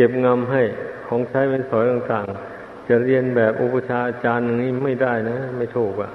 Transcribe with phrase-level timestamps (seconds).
[0.00, 0.62] เก็บงำให้
[1.06, 6.10] ของใช้เป็นสอยต่างๆ จะเรียนแบบอุปชาอาจารย์อย่างนี้ไม่ได้นะ ไม่ถูกอะ่ะ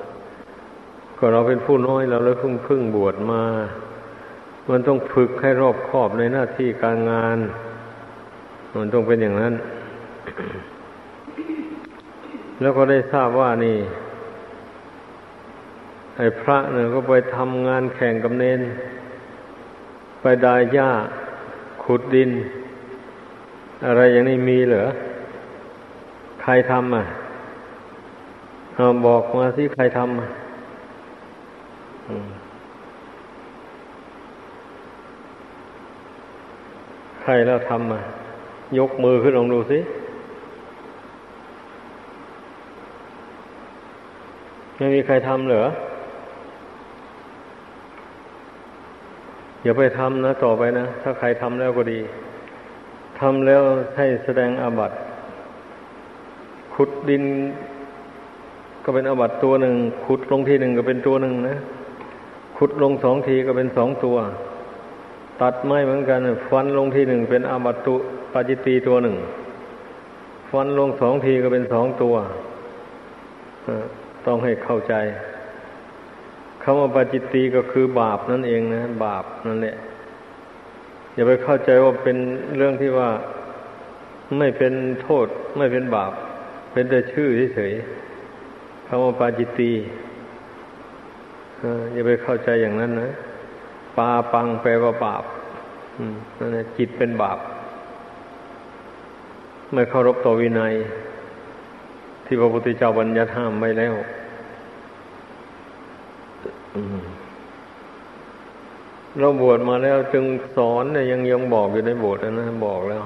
[1.17, 3.43] ก็เราเป็นผู้น้อยเราเลยเพิ่งพึ่งบวชมา
[4.69, 7.37] มันต้องฝึกให้รอบคอบในหน้าที่การงาน
[8.77, 9.54] มันต้องเป็นอย่างนั้น
[12.62, 13.77] แล้วก็ได้ทราบว่านี่
[16.18, 18.62] ไอ้พระเนี่ยก็ไปทำงานแข่งกับเนน
[20.22, 20.91] ไปดายหญ้า
[21.84, 22.31] ขุดดิน
[23.86, 24.84] อะไรอย่างนี้มีเหรอ
[26.41, 27.05] ใครทำอะ
[28.76, 30.27] เอาบอกมาสิใครทำอะ
[37.22, 38.02] ใครแล้วทำอะ
[38.80, 39.80] ยกมือขึ้นลองดูสิ
[44.77, 45.63] ไม่มีใครทำเหรอ
[49.63, 53.62] อย่าไปทำนะ ต่อไปนะ ถ้าใครทำแล้วก็ดีำแล้ว
[53.98, 54.96] ให้แสดงอาบัติ
[56.74, 57.24] ขุดดิน
[58.84, 61.57] ก็เป็นอาบัติตัวหนึ่งขุดลงทีหนึ่งก็เป็นตัวหนึ่งนะ
[62.57, 64.17] ขุดลงสองทีก็เป็นสองตัว
[65.41, 67.95] ตัดไม้เหมือนกัน ฟันลงทีหนึ่งเป็นอาบัตุ
[68.31, 69.16] ปาจิตีตัวหนึ่ง
[70.51, 72.16] ฟันลงสองทีก็เป็นสองตัว
[74.25, 74.94] ต้องให้เข้าใจ
[76.63, 79.75] คำว่าปาจิตตีก็คือบาปนั่นเองนะ บาปนั่นแหละ
[81.14, 82.17] อย่าไปเข้าใจว่าเป็น
[82.58, 83.09] เรื่องที่ว่า
[84.38, 86.14] ไม่เป็นโทษ ไม่เป็นบาป
[86.73, 89.72] เป็นแต่ชื่อเฉยๆคำว่าปาจิตตี
[91.94, 93.11] อย่าไปเข้าใจอย่างนั้นนะ
[93.97, 95.23] ปาปังแปลว่าบาป
[96.39, 97.39] นั่นแหละจิตเป็นบาป
[99.73, 100.73] ไม่เคารพต่อวินัย
[102.25, 103.94] ที่พระพุทธเจ้าบัญญัติห้ามไว้แล้ว
[109.19, 110.25] เราบวชมาแล้วจึง
[110.56, 113.03] สอนเนี่ยยังยังบอกอยู่ในบทนะบอกแล้ว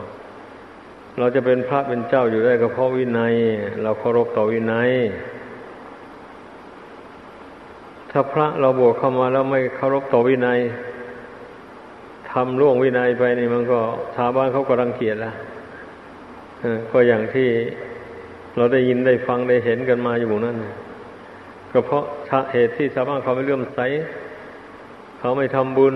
[1.18, 3.34] เราจะเป็นพระเป็นเจ้าอยู่ได้ก็เพราะวินัย
[3.84, 4.92] เราเคารพต่อวินัย
[8.12, 10.60] ถ้าพระเราบวชเข้ามาแล้วไม่เคารพต่อวินัย
[12.32, 13.80] ทำล่วงวินัยไปนี่มันก็
[14.16, 15.32] ชาวบ้านเขาก็รังเกียจละ
[16.92, 17.50] ก็อย่างที่
[18.58, 20.58] เราได้ยินได้ฟังได้เห็นกันมาอยู่นั่น
[21.72, 22.04] ก็เพราะ
[22.54, 23.80] เหตุที่ชาวบ้านเขาไม่เลื่อมใส
[25.20, 25.96] เขาไม่ทำบุญ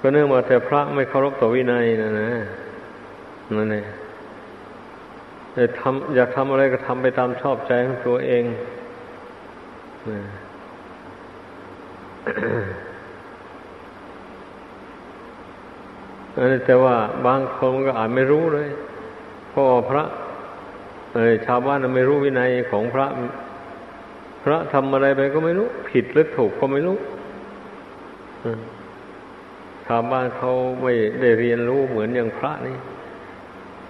[0.00, 2.30] ก็เนื่องมาแต่พระไม่เคารพต่อวินัยนะนะ
[3.58, 3.86] นั่นเอง
[5.80, 8.44] ทำอยากทำอะไรก็ทำไปตามชอบใจของตัวเอง
[16.36, 16.94] อันนี้แต่ว่า
[17.26, 18.68] บางคนก็อาจไม่รู้เลย
[19.50, 20.04] เพราะพระ
[21.46, 23.06] ชาวบ้านไม่รู้วินัยของพระ
[24.44, 26.96] พระทำอะไรไปก็ไม่รู้ ผิดหรือถูกก็ไม่รู้
[29.86, 30.52] ชาวบ้านเขา
[30.82, 32.76] ไม่ได้เรียนรู้เหมือนอย่างพระนี่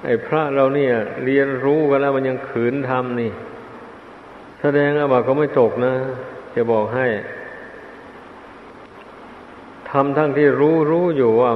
[0.05, 0.95] ไอ้พระเราเนี่ย
[1.25, 3.33] เรียนรู้กันแล้วมันยังขืนทำนี่
[4.61, 5.95] แสดงอาบัติก็ไม่ตกนะ
[6.55, 7.07] จะบอกให้
[9.91, 11.53] ทำทั้งที่รู้รู้อยู่ว่า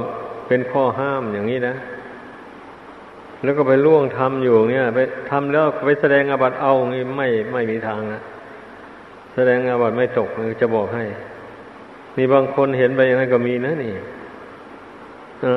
[0.47, 1.75] เป็นข้อห้ามอย่างนี้นะ
[3.43, 8.21] แล้วก็ไปล่วงทำอยู่เนี่ยไปทำแล้วไปแสดงอาบัติเอางี้ไม่ไม่มีทางนะ
[9.35, 10.29] แสดงอาบัติไม่ตก
[10.61, 11.03] จะบอกให้
[12.17, 13.93] มีบางคนเห็นไปอย่างนั้นก็มีนะนี่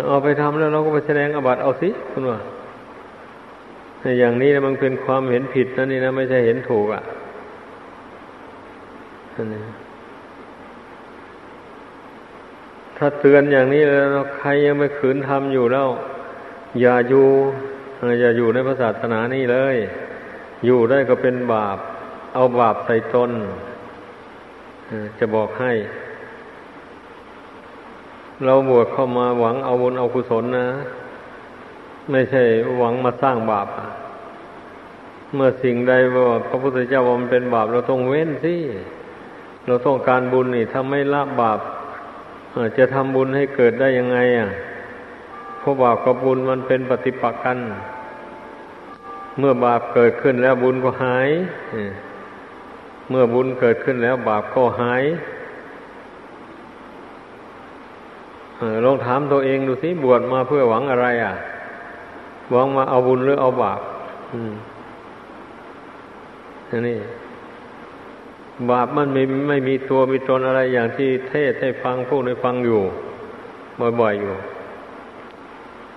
[0.06, 2.38] เอาไปทำแล้วเราก็ไปแสดงอาบัติเอาสิคุณว่า
[4.19, 7.03] อย่างนี้นะมันเป็นความเห็นผิดนะนี่นะไม่ใช่เห็นถูกอะ
[12.97, 15.88] ถ้าเตือนอย่างนี้แล้วใครยังไม่ขืนทำอยู่แล้ว
[16.81, 17.28] อย่าอยู่
[18.20, 19.76] อย่าอยู่ในพระศาสนานี่เลย
[20.64, 21.78] อยู่ได้ก็เป็นบาป
[22.34, 23.31] เอาบาปใส่ตน
[25.19, 25.72] จะบอกให้
[28.44, 30.66] เราบวชเข้ามาหวังเอาบุญเอากุศลนะ
[32.10, 32.42] ไม่ใช่
[32.78, 33.68] หวังมาสร้างบาป
[35.34, 38.54] เมื่อสิ่งใดว่าพระพุทธเจ้าว่ามันเป็นบาป เราต้องเว้นสิ
[39.66, 41.58] เราต้องการบุญนี่ถ้าไม่ละบาป
[42.78, 44.48] จะทำบุญให้เกิดได้ยังไงอะ
[45.58, 47.58] เพราะบาปกับบุญมันเป็นปฏิปักษ์กัน
[49.38, 51.28] เมื่อบาปเกิดขึ้นแล้วบุญก็หาย
[53.10, 55.02] เมื่อบุญเกิดขึ้นแล้วบาปก็หาย
[58.84, 61.34] ลองถามตัวเองดูสิบวชมาเพื่อหวังอะไร อะ
[62.52, 63.81] หวังมาเอาบุญหรือเอาบาป
[64.32, 64.52] อืม
[66.88, 66.99] นี่
[68.70, 72.81] บาปมันไม่ไม่มีตัวมีตนอะไรอย่างที่เทศให้ฟังพูดให้ฟังอยู่
[74.00, 74.34] บ่อยๆอยู่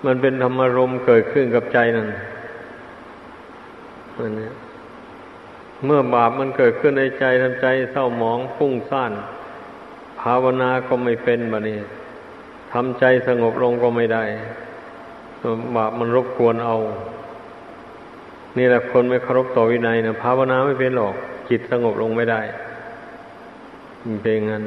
[0.06, 2.08] มันเป็นธรรมารมเกิดขึ้นกับใจนั่น
[4.18, 4.50] อันนี้
[5.86, 9.12] เมื่อบาปมันเกิดขึ้นในใจทำใจเศร้าหมองฟุ้งซ่าน
[10.20, 11.80] ภาวนาก็ไม่เป็นบะนี้
[12.74, 14.24] ทำใจสงบลงก็ไม่ได้
[15.76, 16.78] บาปมันรบกวนเอา
[18.58, 21.14] นี่แหละคนไม่เคารพต่อวินัยนะภาวนาไม่เป็นหรอก
[21.50, 22.42] จิตสงบลงไม่ได้
[24.22, 24.64] เป็นงั้น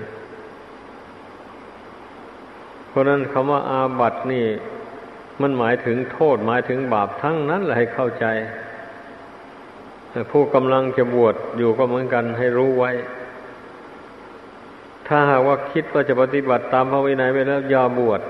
[2.88, 4.46] เพราะนั้นคำว่าอาบัตินี่
[5.40, 8.26] มันหมายถึงโทษหมายถึงบาปทั้งนั้นแหละให้เข้าใจ
[10.30, 12.90] ผู้กำลังจะบวชอยู่ก็เหมือนกันให้รู้ไว้
[15.12, 18.20] ถ้าหากว่าคิดว่าจะปฏิบัติตามพระวินัยไปแล้วอย่าบวช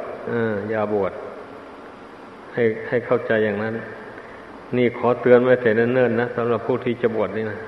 [0.71, 1.13] อย่าบวช
[2.55, 3.75] ให้ให้เข้าใจอย่างนั้น
[4.77, 7.59] นี่ขอเตือนไว้แต่เนิ่นๆนะสำหรับผู้ที่จะบวชนี่นะ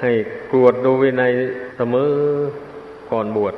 [0.00, 0.10] ให้
[0.52, 1.30] กวดดูวินัย
[1.76, 2.10] เสมอ
[3.10, 3.54] ก่อนบวช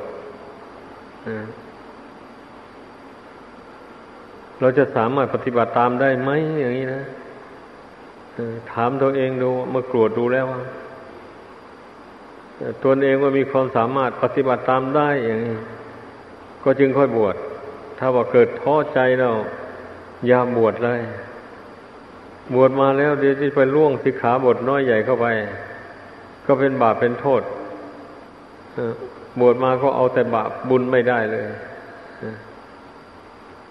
[4.59, 6.31] เราจะสามารถปฏิบัติตามได้ไหม
[6.61, 7.01] อย่างนี้นะ
[8.71, 10.61] ถามตัวเองดูเมื่อกรวดดูแล้วว่า
[12.83, 15.57] ตัวเองว่ามีความสามารถปฏิบัติตามได้อย่างนี้
[16.63, 17.35] ก็จึงค่อยบวช
[17.97, 19.35] ถ้าว่าเกิดท้อใจแล้ว
[20.27, 21.01] อย่าบวชเลย
[22.55, 25.27] บวชมาแล้วเดี๋ยวจะไปล่วงสิกขาบทน้อยใหญ่เข้าไป
[26.45, 27.41] ก็เป็นบาปเป็นโทษ
[29.39, 31.45] บวชมาก็เอาแต่บาปบุญไม่ได้เลย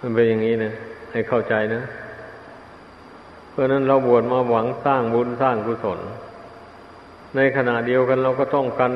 [0.01, 0.73] มันเป็นอย่างนี้นะ
[1.13, 1.83] ให้เข้าใจนะ
[3.51, 5.99] เพราะนั้นเราบวชมาหวังสร้างบุญสร้างกุศล
[7.37, 8.93] ในขณะเดียวกันเราก็ต้องกัน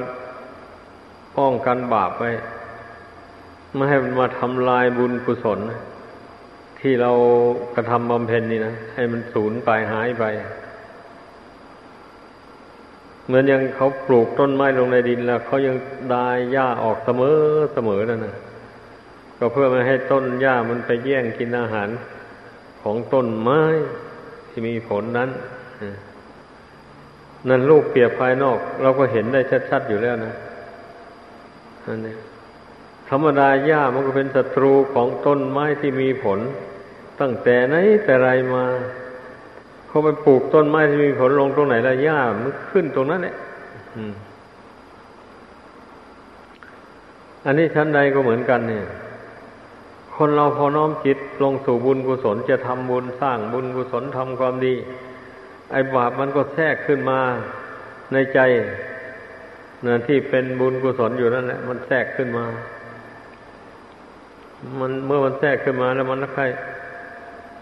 [1.39, 2.31] ป้องกันบาปไว้
[3.75, 5.61] ไม่ให้มันมาทำลายบุญกุศล
[6.81, 7.13] ที่เรา
[7.75, 10.25] กระทำบำเพ็ญนี่นะให้มันสูญไปหายไป
[13.27, 15.77] เหมือนอย่างเขาปลูกต้นไม้ลงในดินแล้วเขายัง
[16.15, 17.37] ดายหญ้าออกเสมอ
[17.75, 18.37] เสมอนั่นนะ
[19.39, 21.89] ก็เพื่อไม่ให้ต้นหญ้ามันไปแย่งกินอาหาร
[22.83, 23.61] ของต้นไม้
[24.49, 25.31] ที่มีผลนั้น
[27.49, 29.41] นั่นลูกเปรียบภายนอก เราก็เห็นได้
[29.71, 30.35] ชัดๆอยู่แล้วนะ
[31.87, 32.17] อันนี้
[33.09, 36.39] ธรรมดาหญ้ามันก็เป็นศัตรูของต้นไม้ที่มีผล
[37.21, 38.65] ตั้งแต่ไหนแต่ไรมา
[39.89, 43.35] เขาไปปลูกต้นไม้ที่มีผลลงตรงไหนละหญ้ามันขึ้นตรงนั้นแหละ
[47.47, 48.85] อันนี้ชั้นใดก็เหมือนกันเนี่ย
[50.17, 54.75] คนเราพอน้อมจิตลงสู่บุญกุศลจะทำบุญสร้างบุญกุศลทำความดี
[55.73, 57.21] ไอ้บาปมันก็แทรกขึ้นมา
[58.13, 58.41] ในใจ
[59.83, 62.45] เนื่อที่เป็นบุญกุศลอยู่นั่นแหละมันแทรกขึ้นมา
[64.81, 66.47] มันเมื่อมันแทรกขึ้นมาแล้วมันก็ให้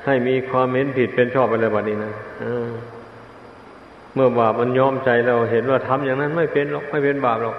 [0.05, 2.13] ให้มีความเห็นผิดเป็นชอบไปเลยบัดนี้นะ
[4.15, 7.57] เมื่อบาปมันย้อมใจเราเห็นว่าทำอย่างนั้นไม่เป็นหรอกไม่เป็นบาปหรอก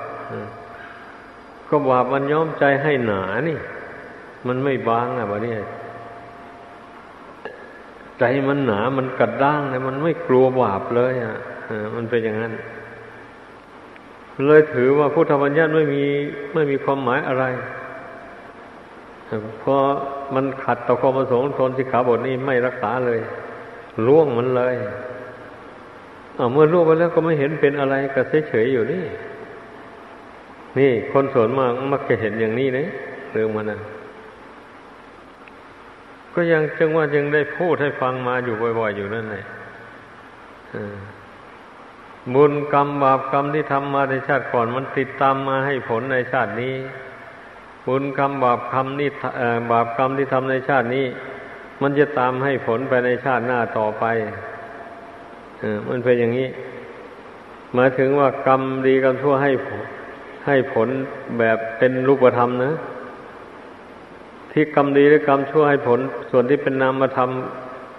[1.70, 3.58] ก็บาปมันย้อมใจให้หนานี่
[4.48, 5.54] มันไม่บางอะบัดนี้
[8.22, 11.36] ใจมันหนา มันกระด้างเลยมันไม่กลัวบาปเลย อะ
[11.96, 12.54] มันเป็นอย่างนั้น
[14.48, 16.04] เลยถือว่าพุทธบัญญัติไม่มี
[16.54, 17.46] ไม่มีความหมายอะไร
[19.62, 19.76] พอ
[20.36, 23.20] มันขัดต่อความประสงค์ทนสิขาบทนี้ไม่รักษาเลย
[24.08, 24.76] ล่วงมันเลย
[26.36, 29.04] เอาเมื่อล่วงไปแล้วก็ไม่เห็นเป็นอะไรก็เฉยๆอยู่นี่
[30.80, 32.88] นี่คนส่วนมากมักจะเห็นอย่างนี้นะ
[33.32, 33.80] เรื่องมันนะ
[36.34, 39.46] ก็ยังจึงว่ายังได้พูดให้ฟังมาอยู่บ่อยๆอยู่นั่นแหละ
[42.36, 46.76] บุญกรรมบาปกรรมที่ทำมาในชาติก่อน มันติดตามมาให้ผลในชาตินี้
[47.88, 49.10] บุญกรรมบาปกรรมนี่
[49.72, 51.06] บาปกรรมที่ทำในชาตินี้
[51.82, 54.06] มันจะตามให้ผลไปในชาติหน้าต่อไป
[55.62, 56.50] อมันเป็นอย่างนี้
[57.74, 59.52] หมายถึงว่ากรรมดีกรรมชั่วให้
[60.48, 60.88] ให้ผล
[61.40, 62.74] แบบเป็นรูปธรรมนะ
[64.52, 66.00] ที่กรรมดีหรือกรรมชั่วให้ผล
[66.32, 67.30] ส่วนที่เป็นนามธรรม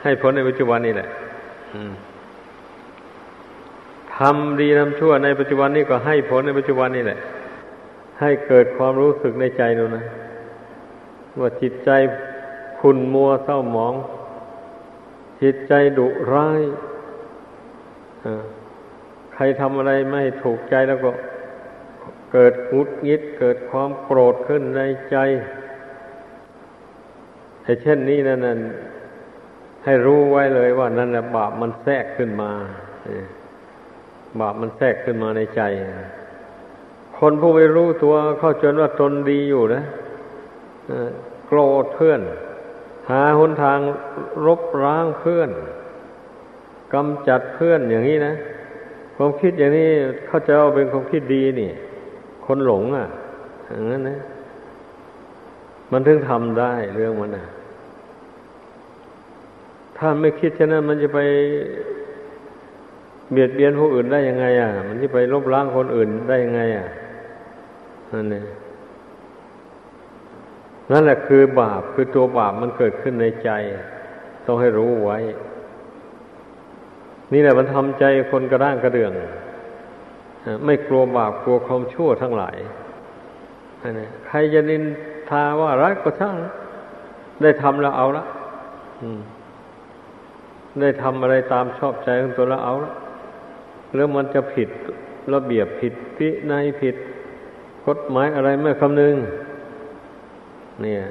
[0.03, 1.09] ให้ผลในปัจจุบันนี่แหละ
[4.17, 7.19] ทำดีทำชั่วในปัจจุบันนี้ก็ให้ผลในปัจจุบันนี่แหละ
[8.21, 10.05] ให้เกิดความรู้สึกในใจดูนะ
[11.41, 11.91] ว่าจิตใจ
[12.81, 13.95] ขุ่นมัวเศร้าหมอง
[15.43, 16.63] จิตใจดุร้าย
[19.35, 21.11] ใครทำอะไรไม่ถูกใจแล้วก็
[22.33, 25.17] เกิดงุดงิด เกิดความโกรธขึ้นในใจ
[27.65, 28.61] ไอ้เช่นนี้นั่น
[29.85, 32.51] ให้รู้ไว้เลยว่านั่นแหละบาปมันแทรกขึ้นมา
[34.41, 35.63] บาปมันแทรกขึ้นมาในใจ
[37.19, 39.83] คนผู้ไม่รู้ตัวเข้าจนว่าตนดีอยู่นะ
[41.47, 42.21] โกรธเพื่อน
[43.11, 43.79] หาหนทาง
[44.47, 45.51] รบร้างเพื่อน
[46.95, 48.35] กำจัดเพื่อนอย่างนี้นะ
[49.17, 49.89] ความคิดอย่างนี้
[50.27, 51.71] เขาจะเอาเป็นความคิดดีนี่
[52.47, 53.07] คนหลงอะ
[53.69, 54.19] อย่างนั้นนะ
[55.93, 57.47] มันถึงทำได้เรื่องมันนะ
[59.97, 61.21] ถ้าไม่คิดเช่นนั้น มันจะไป
[63.31, 66.87] เบียดเบียนผู้อื่นได้ยังไง อะ มันจะไปลบล้างคนอื่นได้ยังไง อะ
[68.13, 68.45] นั่นเอง
[70.91, 73.51] นั่นแหละคือบาปคือตัวบาปมันเกิดขึ้นในใจ
[74.47, 75.19] ต้องให้รู้ไว้
[77.33, 79.13] นี่แหละมันทำใจคนกระด้างกระเดื่อง
[80.65, 82.57] ไม่กลัวบาปกลัวความชั่วทั้งหลาย
[84.27, 84.83] ใครจะนิน
[85.33, 86.37] ทาว่ารักก็ช่าง
[87.43, 88.25] ได้ทำแล้วเอาละ
[90.81, 92.93] ได้ทำอะไรตามชอบใจของตัวแล้วเอาละ
[93.95, 94.69] แล้วมันจะผิด
[95.35, 96.97] ระเบียบผิดพินัยผิด
[97.87, 99.17] กฎหมายอะไรไม่คำนึง
[100.83, 101.03] เนี่ย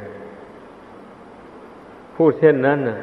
[2.15, 2.97] พูดเช่นนั้นนะ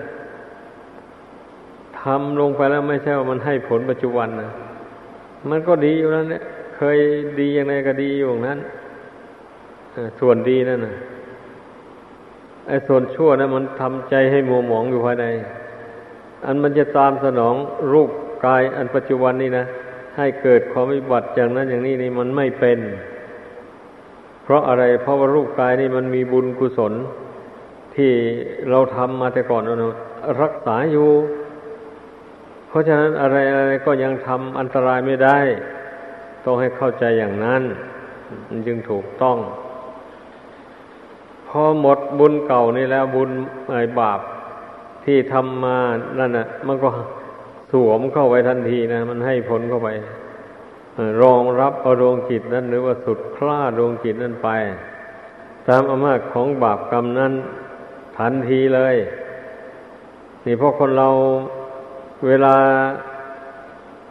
[2.01, 4.49] ทำลงไปแล้วไม่ใช่ว่ามันให้ผลปัจจุบันนะ
[5.51, 6.43] มันก็ดีอยู่แล้วเนี่ย
[6.77, 6.99] เคย
[7.41, 8.61] ดีอยังไงก็ดีอยู่นั้น
[10.21, 10.97] ส่วนดีนั่นนะ
[12.69, 15.27] ไอ้ส่วนชั่วนะมันทำใจให้มัวหมองอยู่ภายใน
[16.45, 17.55] อันมันจะตามสนอง
[17.93, 18.11] รูป
[18.47, 19.65] กายอันปัจจุบันนี้นะ
[20.17, 22.79] ให้เกิดความวิบัติอย่างนั้นอย่างนี้นี่มันไม่เป็น
[24.45, 26.93] เพราะอะไรเพราะว่ารูปกายนี่มันมีบุญกุศล
[27.95, 28.13] ที่
[28.71, 29.77] เราทำมาแต่ก่อนนะ
[30.43, 31.11] รักษาอยู่
[32.69, 35.39] เพราะฉะนั้นอะไรอะไรก็ยังทำอันตรายไม่ได้
[36.45, 37.63] ต้องให้เข้าใจอย่างนั้น
[38.49, 39.37] มันจึงถูกต้อง
[41.49, 43.31] พอหมดบุญเก่านี่แล้วบุญ
[43.71, 44.21] ไอ้บาป
[45.05, 45.77] ที่ทำมา
[46.19, 46.89] นั่นน่ะ มันก็
[47.73, 49.89] สวมเข้าไปทันทีนะ มันให้ผลเข้าไป
[51.23, 54.49] รองรับเอาดวงจิตนั้นหรือว่าสุดคล้าดวงจิตนั้นไป
[55.69, 57.33] ตามอำนาจของบาปกรรมนั้น
[58.19, 58.97] ทันทีเลย
[60.47, 61.09] นี่พราะคนเรา
[62.27, 62.55] เวลา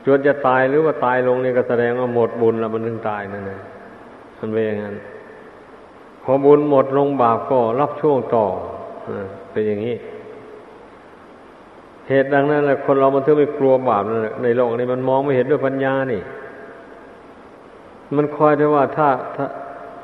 [0.06, 3.62] จวนจะตายหรือว่าตายลงนี่ก็แสดงว่าหมดบุญแล้วมันถึงตายนั่นเอง
[4.40, 4.96] มันเป็นอย่างนั้น
[6.30, 8.46] พอบุญหมดลงบาปก็รับช่วงต่อ
[9.52, 9.96] เป็นอย่างนี้
[12.10, 14.04] เหตุดังนั้นแหละคนเรามันถึงไม่กลัวบาป
[14.44, 16.22] ในโลกนี้มันมองไม่เห็นด้วยปัญญานี่
[18.16, 19.46] มันคอยแต่ว่าถ้าถ้า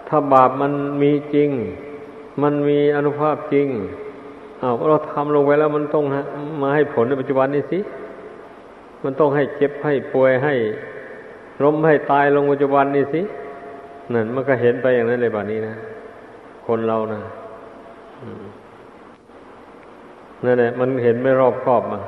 [0.08, 1.50] ถ้าบาปมันมีจริง
[2.42, 3.68] มันมีอนุภาพจริง
[4.60, 6.06] เอาวเราทำลงไปแล้วมันต้อง
[6.62, 7.80] มาให้ผลในปัจจุบันนี้สิ
[9.03, 10.53] มันต้องให้เจ็บให้ป่วยให้
[11.63, 13.22] ล้มให้ตายลงปัจจุบันนี้สิ
[14.13, 15.75] นั่นมันก็เห็นไปอย่างนั้นเลยแบบนี้นะ
[16.67, 17.22] คนเรานะ
[20.43, 22.00] นั่นแหละมันเห็นไม่รอบครอบมา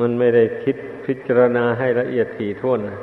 [0.00, 2.98] มันไม่ได้คิดพิจารณาให้ละเอียดถี่ถ้วนนะ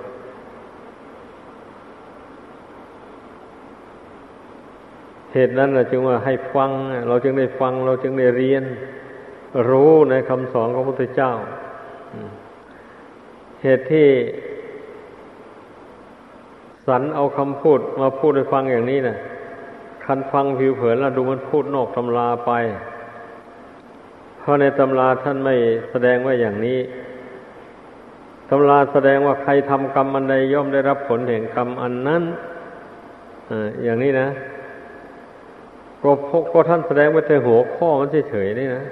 [5.33, 6.69] เหตุนั้นเราจึงว่าให้ฟัง
[7.07, 8.63] เราจึงได้ฟัง เราจึงได้เรียน
[9.69, 11.31] รู้ในคำสอนของพระพุทธเจ้า
[13.63, 14.07] เหตุที่
[16.85, 19.15] สันเอาคำพูดมาพูดให้ฟังอย่างนี้นะ
[20.13, 22.51] คันฟังผิวเผินแล้วดูมันพูดนอกตำราไป
[24.39, 25.55] เพราะในตำราท่านไม่
[25.91, 26.79] แสดงไว่าอย่างนี้
[28.49, 32.23] ตำราแสดงว่าใครทำกรรมอันใดย่อมได้รับผลแห่งกรรมอันนั้น
[33.83, 34.27] อย่างนี้นะ
[36.01, 38.83] ก็พก็ท่านแสดงไว้แต่หัวข้อมันเฉยๆนี่นะ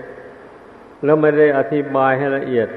[1.04, 2.68] แล้วไม่ได้อธิบายให้ละเอียด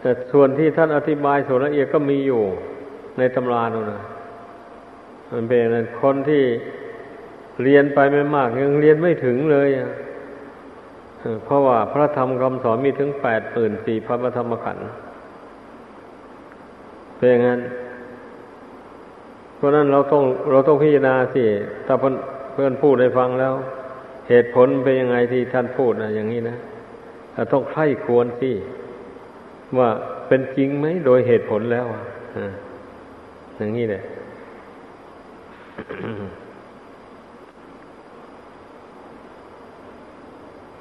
[0.00, 2.42] แต่ส่วนที่ท่านอธิบายส่วนละเอียดก็มีอยู่
[3.18, 4.02] ในตำราโน่นนะ
[5.32, 6.44] มันเป็นคนที่
[7.62, 9.90] เรียนไปไม่มากยังเรียนไม่ถึงเลยอะ
[11.44, 14.84] เพราะว่าพระธรรมคำสอนมีถึงแปดหมื่นสี่พระธรรมขันธ์
[17.16, 17.60] เป็นอย่างนั้น
[19.56, 21.44] เพราะนั้นเราต้องเราต้องพิจารณาสิ
[21.86, 21.94] ถ้า
[22.52, 23.54] เพื่อนพูดให้ฟังแล้ว
[24.28, 26.56] เหตุผลเป็นยังไงที่ท่านพูดนะอย่างนี้นะ
[27.32, 28.50] แต่ต้องใคร่ควรสิ
[29.78, 29.88] ว่า
[30.28, 32.02] เป็นจริงไหมโดยเหตุผลแล้วอะ
[33.56, 34.02] อย่างนี้แหละ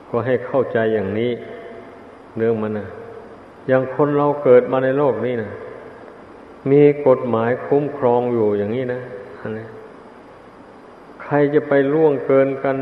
[0.09, 1.31] ก็ให้เข้าใจอย่างนี้
[2.37, 2.87] เรื่องมันนะ
[3.67, 5.51] อย่างคนเราเกิดมาในโลกนี้นะ
[6.71, 9.01] มีกฎหมายคุ้มครองอยู่อย่างนี้นะ
[9.39, 9.67] อันนี้
[11.21, 12.77] ใครจะไปล่วงเกินกัน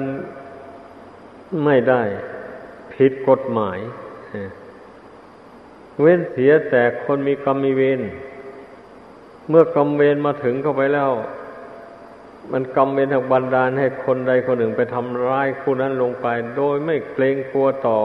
[1.64, 2.02] ไม่ได้
[2.94, 3.80] ผิดกฎหมาย
[6.02, 8.02] เว้นเสียแต่คนมีกรรมมีเวร
[9.50, 11.12] เมื่อกรรมเวรมาถึงเข้าไปแล้ว
[12.52, 17.98] มันกำเป็นทางบันดาลให้คนใดคนหนึ่งไปทำร้ายผู้นั้นลงไป โดยไม่เกรงกลัวต่อ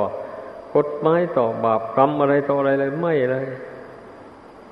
[0.77, 3.47] กฎหมายต่อบาปกรรมอะไรต่ออะไรเลยไม่เลย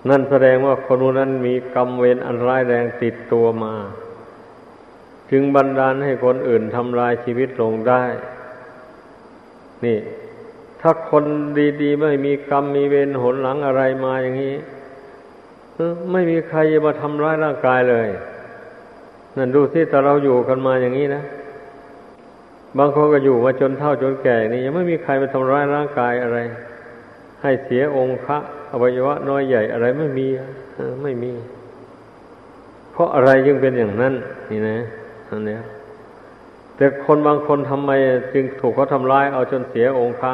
[0.08, 3.74] นั่นแสดงว่าคนนั้นมีกรรมเวรอันร้ายแรงติดตัวมา
[5.30, 8.04] จึงบันดาลให้คนอื่นทำลายชีวิตลงได้
[9.84, 9.98] นี่
[10.80, 11.24] ถ้าคน
[11.82, 14.56] ดีๆ ไม่มีกรรมมีเวรหนหลังอะไรมาอย่างนี้
[16.12, 18.08] ไม่มีใครจะมาทำร้ายร่างกายเลย
[19.38, 21.22] นั่นดูสิแต่เราอยู่กันมาอย่างนี้นะ
[22.78, 26.38] บางคนก็อยู่มาจนเท่าจนแก่นี่ยังไม่มีใครไปทำร้ายร่างกายอะไร
[27.42, 28.38] ให้เสียองค์พระ
[28.72, 30.26] อวัยวะน้อยใหญ่อะไรไม่มี
[31.02, 31.32] ไม่มี
[32.92, 34.14] เพราะอะไรยังเป็นอย่างนั้น
[34.50, 34.78] นี่นะ
[35.28, 35.58] อันนี้
[36.76, 37.90] แต่คนบางคนทำไม
[38.32, 40.32] จึงถูกเขาทำร้ายเอาจนเสียองค์พระ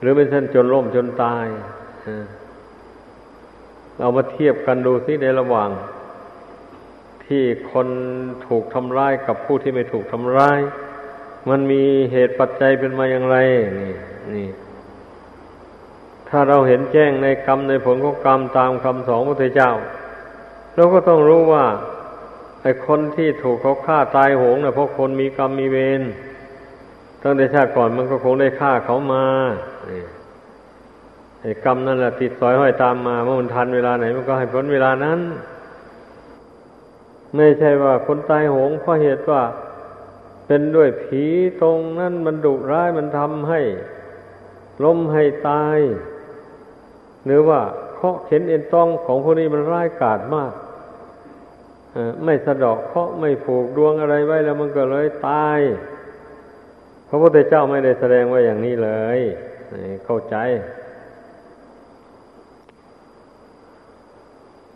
[0.00, 1.46] หรือเป็นเช่นจนล่มจนตาย
[3.98, 5.70] เรามาเทียบกันดูสิในระหว่าง
[7.26, 7.88] ที่คน
[8.46, 10.58] ถูกทำร้ายกับผู้ที่ไม่ถูกทำร้าย
[11.48, 13.36] มันมีเหตุปัจจัยเป็นมาอย่างไร
[13.80, 13.94] นี่
[14.34, 14.48] นี่
[16.28, 19.72] ถ้าเราเห็นแจ้งในกรรมในผลของกรรมตามคำสอนพระพุทธเจ้า
[20.74, 21.64] เราก็ต้องรู้ว่า
[22.62, 26.02] ไอ้คนที่ถูกเขาฆ่าตายโหงเนี่ยเพราะคนมีกรรมมีเวร
[27.22, 29.24] ตั้งแต่ชาติก่อนมันก็คงได้ฆ่าเขามา
[31.42, 35.20] ไอ้กรรมนั่นแหละติดสอยห้อยตามมาเมื่อมันทันเวลาไหนมันก็ให้ผลเวลานั้น
[37.36, 39.42] ไม่ใช่ว่าคนตายโหงเพราะเหตุว่า
[40.46, 41.24] เป็นด้วยผี
[41.60, 43.60] ตรงนั้นมันดุร้ายมันทำให้
[44.84, 45.78] ล้มให้ตาย
[47.24, 47.60] หรือว่า
[47.94, 50.52] เคาะเข็นเอ็นต้องของพวกนี้มันร้ายกาจมาก
[52.24, 55.60] ไม่สะดอกเคาะไม่ผูกดวงอะไรไว้แล้วมันก็เลยตาย
[57.08, 59.20] พระพุทธเจ้าไม่ได้แสดงไว้อย่างนี้เลย
[60.04, 60.36] เข้าใจ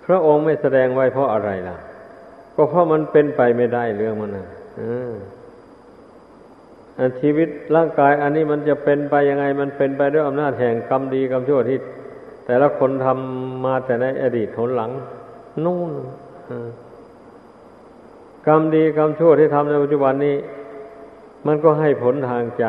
[0.05, 1.77] พระองค์ไม่แสดงไว้เพราะอะไรล่ะ
[2.61, 4.47] ก็เพราะมันเป็นไปไม่ได้เรื่องมันนะ
[6.99, 11.79] อันชีวิตร่างกาย อันนี้มันจะเป็นไปยังไง มันเป็นไปด้วยอำนาจแห่งกรรมดีกรรมชั่วที่
[12.47, 14.91] แต่ละคนทำมาแต่ในอดีตหนหลัง
[15.65, 15.93] นู่น
[18.47, 20.37] กรรมดีกรรมชั่วที่ทำในปัจจุบันนี้
[21.47, 22.65] มันก็ให้ผลทางใจ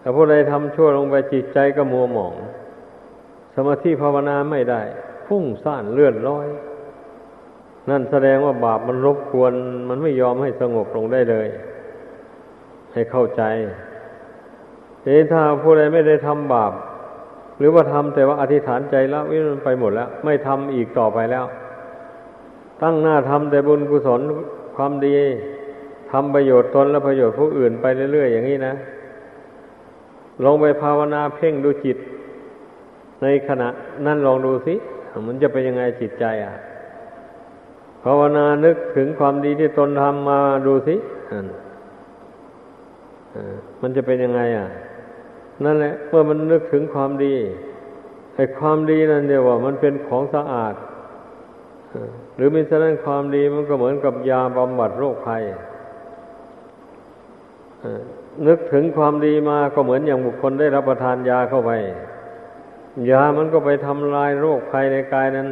[0.00, 2.34] แต่ผู้ใดทำชั่วลงไปจิตใจก็มัวหมอง
[3.54, 4.82] สมาธิภาวนาไม่ได้
[5.26, 6.48] พุ่งซ่านเลื่อนลอย
[7.88, 9.52] นั่นแสดงว่าบาปมันรบกวน
[9.88, 11.48] มันไม่ยอมให้สงบลงได้เลย
[12.92, 13.42] ให้เข้าใจ
[15.04, 16.72] ทีถ้าผู้ใดไม่ได้ทำบาป
[17.58, 21.44] หรือว่าทำแต่ว่าอธิษฐานใจละวิมันไปหมดแล้ว ไม่ทำอีกต่อไปแล้ว
[22.82, 24.20] ตั้งหน้าทำแต่บุญกุศล
[24.76, 25.16] ความดี
[26.12, 28.74] ทำประโยชน์ตนและประโยชน์ผู้อื่นไปเรื่อยๆอย่างนี้นะ
[30.44, 31.98] ลองไปภาวนาเพ่งดูจิต
[33.22, 33.68] ในขณะ
[34.06, 34.74] นั่นลองดูสิ
[35.26, 36.54] มันจะเป็นยังไงจิตใจอะ
[38.04, 40.94] ภาวนานึกถึงความดีที่ตนทำมาดูสิ
[43.80, 44.68] มันจะเป็นยังไง อะ
[45.64, 47.34] นั่นแหละ เมื่อมันนึกถึงความดี
[48.34, 50.74] ไอ้ความดีนั่นเดียวว่า มันเป็นของสะอาด
[52.36, 55.42] หรือมิฉะนั้นความดีมันก็เหมือนกับยาบำบัดโรคภัย
[58.46, 61.70] นึกถึงความดีมาก็เหมือนอย่างบุคคลได้รับประทานยาเข้าไป
[63.10, 65.48] ยามันก็ไปทำลายโรคภัยในกายนั้น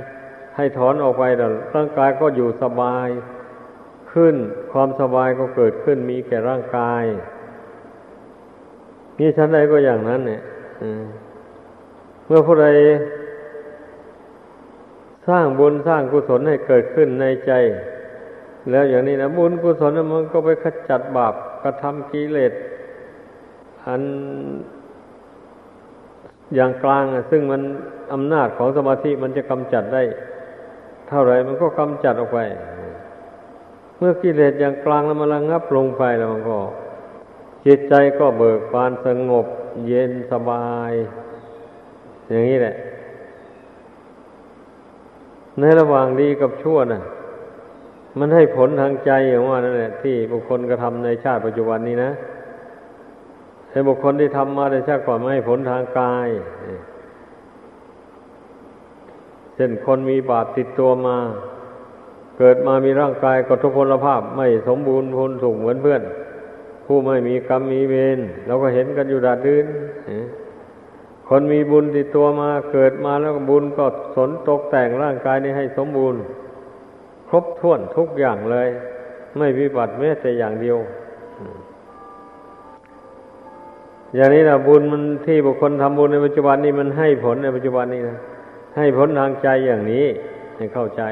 [0.59, 3.09] ให้ถอนออกไปแล้วร่างกายก็อยู่สบาย
[4.12, 4.35] ขึ้น
[4.73, 7.05] ความสบายก็เกิดขึ้นมีแก่ร่างกาย
[9.18, 10.42] นี่ชั้นใดก็อย่างนั้น เนี่ย
[12.27, 12.66] เมื่อผู้ใด
[15.29, 17.53] สร้างบุญสร้างกุศลให้เกิดขึ้นในใจ
[18.71, 22.53] แล้วอย่างนี้นะบุญกุศลมันก็ไปขจัดบาปกระทำกิเลส
[23.87, 24.03] อัน
[26.55, 27.62] อย่างกลางซึ่งมัน
[28.12, 30.03] อำนาจของสมาธิมันจะกำจัดได้
[31.09, 32.38] เท่าไรมันก็กำจัดออกไป
[33.99, 36.59] เมื่อกิเลสอย่างกลางแล้วมันระงับลงไปแล้วมันก็
[37.66, 39.47] จิตใจก็เบิกบานสงบ
[39.87, 40.92] เย็นสบาย
[42.29, 42.75] อย่างนี้แหละ
[45.61, 47.03] ในระหว่างดีกับชั่วนะ่ะ
[48.18, 52.11] มันให้ผลทางใจอย่างว่านั่นแหละที่บุคคลกระทำในชาติปัจจุบันนี้นะ
[53.71, 56.29] แต่บุคคลที่ทำมาในชาติก่อนไม่ให้ผลทางกาย
[59.59, 61.16] เช่นคนมีบาปติดตัวมา
[62.38, 66.03] เกิดมามีร่างกายก็ทุพลภาพไม่สมบูรณ์พลสูงเหมือนเพื่อน
[66.87, 69.66] ผู้ไม่มีกรรมมีเวรเราก็เห็นกันอยู่ดาดดืน
[71.29, 76.21] คนมีบุญติดตัวมาเกิดมาแล้วบุญก็สนตกแต่งร่างกายนี้ให้สมบูรณ์
[77.29, 78.68] ครบถ้วนทุกอย่างเลย
[79.38, 80.79] ไม่วิบัติแม้แต่อย่างเดียว
[84.14, 88.18] อย่างนี้นะบุญมันที่บุคคลทำบุญในปัจจุบันนี้มันให้ผลในปัจจุบันนี้นะ
[88.76, 90.07] ให้ผลทางใจอย่างนี้
[90.57, 91.02] ให้เข้าใจ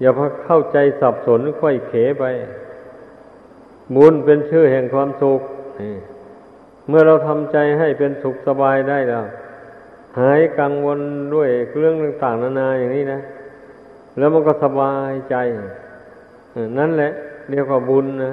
[0.00, 2.24] อย่าพอเข้าใจสับสนค่อยเขไป
[3.96, 5.40] บุญเป็นชื่อแห่งความสุข
[6.88, 9.24] เมื่อเราทำใจให้เป็นสุขสบายได้แล้ว
[10.20, 11.00] หายกังวล
[11.34, 13.20] ด้วยเรื่องต่างๆนานาอย่างนี้นะ
[14.18, 15.36] แล้วมันก็สบายใจ
[16.78, 17.12] นั่นแหละ
[17.50, 18.32] เรียกว่าบุญนะ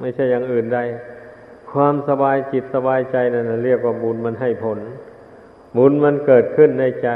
[0.00, 0.78] ไม่ใช่อย่างอื่นใด
[1.72, 4.78] ความสบายจิตสบายใจนั่นเรียกว่าบุญมันให้ผล
[5.76, 7.08] บุญมันเกิดขึ้นในใจ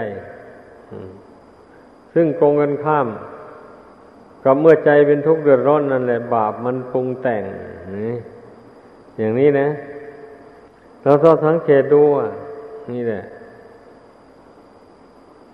[2.15, 3.09] ซึ่งตรงกันข้าม
[4.45, 7.43] กับเมื่อใจเป็นทุกข์เดือดร้อนนั่นแหละ บาปมันปรุงแต่ง
[9.19, 9.69] อย่างนี้นะ
[11.05, 12.31] เราต้องสังเกตดูอะ
[12.93, 13.23] นี่แหละ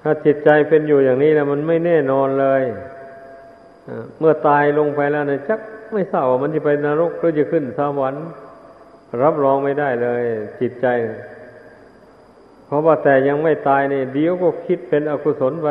[0.01, 2.63] ถ้าจิตใจเป็นอยู่อย่างนี้นะมันไม่แน่นอนเลย
[4.19, 5.61] เมื่อตายลงไปแล้วนะจัก
[5.93, 8.27] ไม่ทราบว่ามันจะไปนรกหรือจะขึ้นสวรรค์
[9.23, 10.23] รับรองไม่ได้เลย
[10.61, 10.87] จิตใจ
[12.65, 15.69] เพราะว่าแต่ยังไม่ตายนี่เดี๋ยวก็คิดเป็นอกุศลไป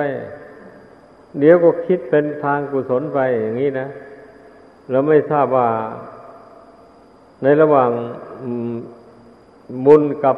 [1.39, 3.87] เดี๋ยวก็คิดเป็นทางกุศลไปอย่างนี้นะ
[4.89, 5.67] เราไม่ทราบว่า
[7.43, 7.91] ในระหว่าง
[9.85, 10.37] บุญกับ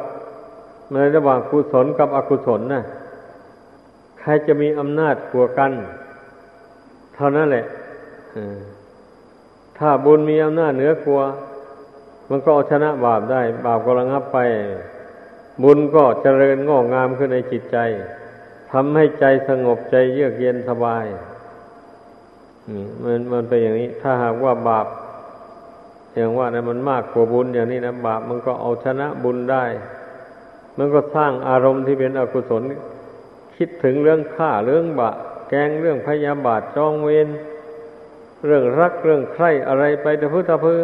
[0.94, 2.84] ในระหว่างกุศลกับอกุศลนะ่ะ
[4.20, 5.72] ใครจะมีอำนาจกว่ากัน
[7.14, 7.64] เท่านั้นแหละ
[9.78, 11.24] ถ้าบุญมีอำนาจเหนือกว่า
[12.30, 14.38] มันก็เอาชนะบาปได้ บาปก็ระงับไป
[15.62, 17.78] บุญก็เจริญงอกงามขึ้นในจิตใจ
[18.72, 21.06] ทำให้ใจสงบใจเยือกเย็นสบาย
[23.02, 24.86] มันมันเป็นอย่างนี้ ถ้าหากว่าบาป
[26.14, 29.64] อย่างว่านะมันมากกว่าบุญอย่างนี้นะบาปมันก็เอาชนะบุญได้
[30.78, 32.62] มันก็สร้างอารมณ์ที่เป็นอกุศล
[33.56, 35.10] คิดถึงเรื่องฆ่าเรื่องบะ
[35.48, 37.28] แกงเรื่องพยาบาทจองเวร
[38.46, 40.80] เรื่องรักเรื่องใคร่อะไรไปแต่พื้ตะเพื่อ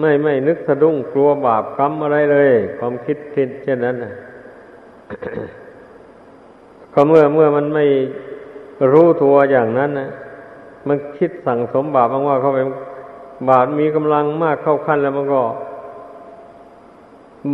[0.00, 4.14] ไม่ไม่นึกสะดุ้งกลัวบาปกรรมอะไรเลย ความคิดเช่นนั้นนะ
[6.94, 7.84] ก็เมื่อเมื่อมันไม่
[8.92, 10.10] รู้ตัวอย่างนั้นนะ
[10.88, 12.60] มันคิดสั่งสมบาปมากว่าเข้าไป
[13.48, 15.42] บาปมีกำลังมากเข้าขั้นแล้วมันก็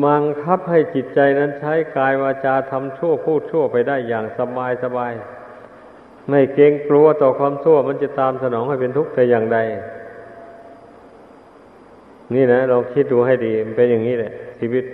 [0.04, 5.12] มังคับให้จิตใจนั้นใช้กายวาจาทำชั่วพูดชั่วไปได้อย่างสบายสบาย
[6.28, 9.58] ไม่เกรงกลัวต่อความชั่วมันจะตามสนองให้เป็นทุกข์แต่อย่างใด
[12.34, 14.84] นี่นะเราคิดดูให้ดีมันเป็นอย่างนี้แหละ ชีวิต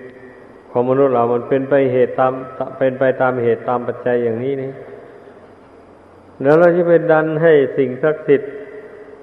[0.70, 2.32] ของมนุษย์เรามันเป็นไปเหตุตาม
[2.78, 4.70] เป็นไปตามเหตุตามปัจจัยอย่างนี้นี่
[6.42, 8.50] แล้วเราจะไปดันให้สิ่งศักดิ์สิทธิ์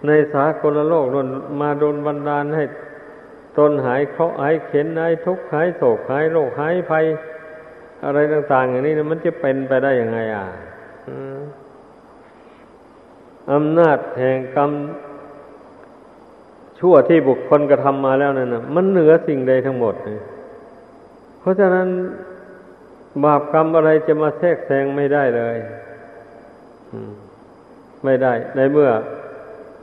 [0.08, 1.28] ในสากลโลกนน
[1.62, 2.64] มาโดนบันดาลให้
[3.58, 7.06] ตนหายเคราะห์หายเข็นหายทุกข์หายโศกหายโรคหายภัย
[8.06, 10.46] อะไรต่าง ๆ อย่างนี้นะมันจะเป็นไปได้ยังไง อะ
[13.54, 14.72] อำนาจแห่งกรรม
[16.80, 20.20] ชั่วที่บุคคลกระทำมาแล้วนั่นนะมันเหนือสิ่งใดทั้งหมดเลย
[21.40, 21.88] เพราะฉะนั้น
[23.26, 25.58] บาปกรรมอะไรจะมาแทรกแซงไม่ได้เลย
[28.04, 28.90] ไม่ได้ ในเมื่อ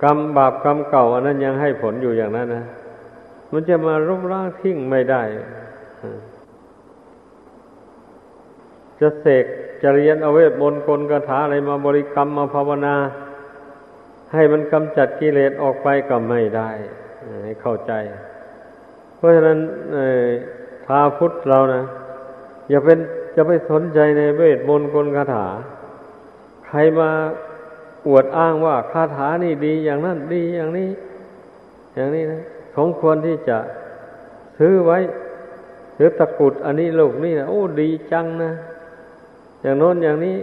[0.02, 2.64] กรรมบาปกรรมเก่า อันนั้นยังให้ผลอยู่อย่างนั้นนะ
[3.52, 5.22] มันจะมารบล้างทิ้งไม่ได้
[9.00, 9.44] จะเสก
[9.82, 12.94] จะเรียนเอาเวทมนต์กลคาถาอะไรมาบริกรรมมาภาวนา
[14.32, 16.70] ให้มันกำจัดกิเลสออกไปก็ไม่ได้
[17.44, 17.92] ให้เข้าใจ
[19.16, 19.58] เพราะฉะนั้น
[20.86, 21.82] พาพุทธเรานะ
[22.70, 22.98] อย่าเป็น
[23.36, 25.46] จะไปสนใจในเวทมนต์กลคาถา
[26.66, 27.10] ใครมา
[28.08, 30.90] อวดอ้างว่าคาถานี่ดีอย่างนั้นดีอย่างนี้
[31.94, 32.42] อย่างนี้นะ
[32.76, 33.58] สมควรที่จะ
[34.58, 34.98] ซื้อไว้
[35.96, 38.52] หรือตะกุดอันนี้ลูกนี่นะโอ้ดีจังนะ
[39.62, 40.36] อย่างโน้นอย่างนี้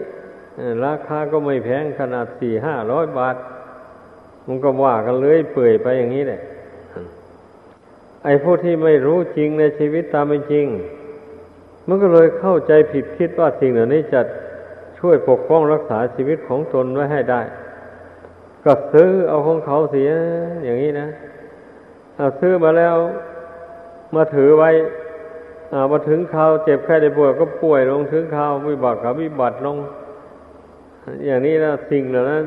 [0.85, 3.35] ราคาก็ไม่แพงขนาดสี่ห้าร้อยบาท
[4.47, 6.41] มันก็ว่ากันเลยเปื่อยไปอย่างนี้แหละ
[8.23, 10.65] ไอ้ผู้ที่ไม่รู้จริงในชีวิตตามเป็นจริง
[11.87, 14.21] มันก็เลยเข้าใจผิดคิดว่าสิ่งเหล่านี้จะ
[14.99, 17.41] ช่วยปกป้องรักษาชีวิตของตนไว้ให้ได้
[18.65, 20.09] ก็ซื้อเอาของเขาเสีย
[20.63, 21.07] อย่างนี้นะ
[22.17, 22.95] เอาซื้อมาแล้ว
[24.15, 24.71] มาถือไว้
[25.73, 29.77] อามาถึงข่าวเจ็บแค่ได้ป่วยก็ป่วยลงถึงข่าววิบัติกับวิบัติลง
[31.25, 32.43] อย่างนี้นะสิ่งเหล่านั้น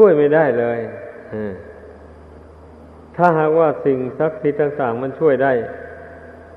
[0.00, 0.78] ช่วยไม่ได้เลย
[3.16, 5.52] ถ้าหากว่าสิ่งศักดิ์สิทธิ์ต่าง ๆ มันช่วยได้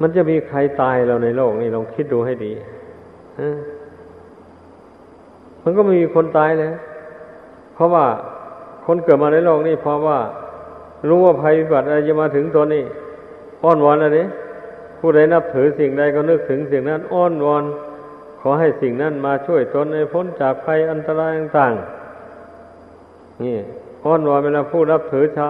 [0.01, 2.51] มันจะมีใครตายเราในโลกนี้ลองคิดดูให้ดี
[5.63, 6.71] มันก็ไม่มีคนตายเลย
[7.73, 8.05] เพราะว่า
[8.85, 10.19] คนเกิดมาในโลกนี้เพราะว่า
[11.07, 12.83] รู้ว่าภัยพิบัติอะไรจะมาถึงตัวนี้
[13.63, 14.19] อ้อนวอนอะไร
[14.99, 17.63] ผู้ใดนับถือสิ่งใดก็นึกถึงสิ่งนั้นอ้อนวอน
[18.41, 22.00] ขอให้สิ่งนั้นมาช่วยตนในพ้นจากภัยอันตรายต่างๆ
[23.43, 23.57] นี่
[24.05, 25.49] อ้อนวอนเวลาผู้นับถือชา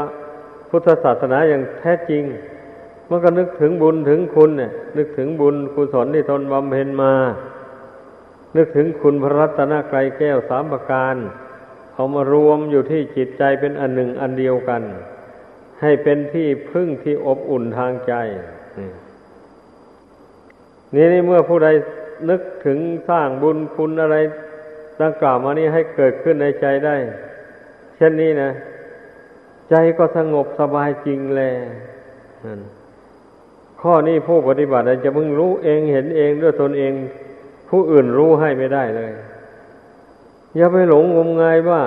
[0.70, 2.24] พุทธศาสนาอย่างแท้จริง
[3.10, 7.14] มันก็นึกถึงบุญถึงคุณเนี่ยนึกถึงบุญกุศลที่ตนบำเพ็ญมา
[8.58, 11.16] นึกถึงคุณพระรัตนกรัยแก้วสามประการ
[11.94, 14.82] เอามารวมอยู่ที่จิตใจเป็นอันหนึ่งอันเดียวกัน
[15.82, 18.14] ให้เป็นที่พึ่งที่อบอุ่นทางใจ
[20.96, 21.68] นี่นี่เมื่อผู้ใด
[22.30, 24.18] นึกถึงสร้างบุญคุณอะไร
[25.02, 26.96] ดังกล่าวมานี้ให้เกิดขึ้นในใจได้
[28.02, 28.52] ช่นนี้นะ
[29.70, 31.42] ใจก็สงบสบายจริงแล
[33.82, 36.94] ข้อนี้ผู้ปฏิบัติจะมึงรู้เองเห็นเองด้วยตนเอง
[37.70, 39.12] ผู้อื่นรู้ให้ไม่ได้เลย
[40.56, 41.82] อย่าไปหลงงมงายว่า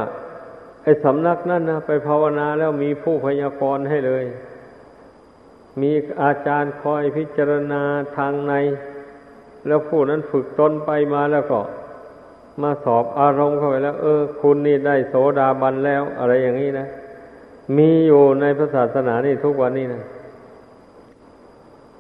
[0.83, 4.25] ไอ้สำนักนั่นนะไปภาวนาแล้วมีผู้พยากรณ์ให้เลย
[5.81, 7.83] มีอาจารย์คอยพิจารณา
[8.17, 8.53] ทางใน
[9.67, 11.61] แล้วผู้นั้นฝึกตนไปมาแล้วก็
[12.63, 16.87] มาสอบอารมณ์เข้าไปแล้ว เออ คุณนี่ได้โสดาบันแล้ว อะไรอย่างนี้นะ
[17.77, 20.03] มีอยู่ในพระศาสนานี่ทุกวันนี้นะ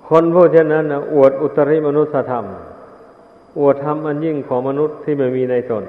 [0.08, 2.44] คนพวกเช่นนั้นนะอวดอุตริมนุสธรรม
[3.60, 5.84] อวดธรรมอันยิ่งของมนุษย์ที่ไม่มีในตน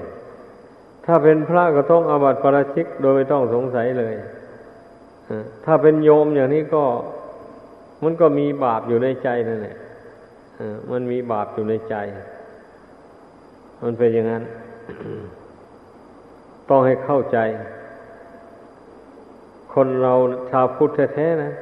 [1.06, 4.14] ถ้าเป็นพระก็ต้องอาบัติปราชิกโดยไม่ต้องสงสัยเลย
[5.66, 6.84] ถ้าเป็นโยมอย่างนี้ก็
[8.04, 9.78] มันก็มีบาปอยู่ในใจนั่นแหละ
[10.92, 11.96] มันมีบาปอยู่ในใจ
[13.82, 14.44] มันเป็นอย่างนั้น
[16.70, 17.38] ต้องให้เข้าใจ
[19.74, 20.14] คนเรา
[20.50, 21.54] ชาวพุทธแท้ๆนะ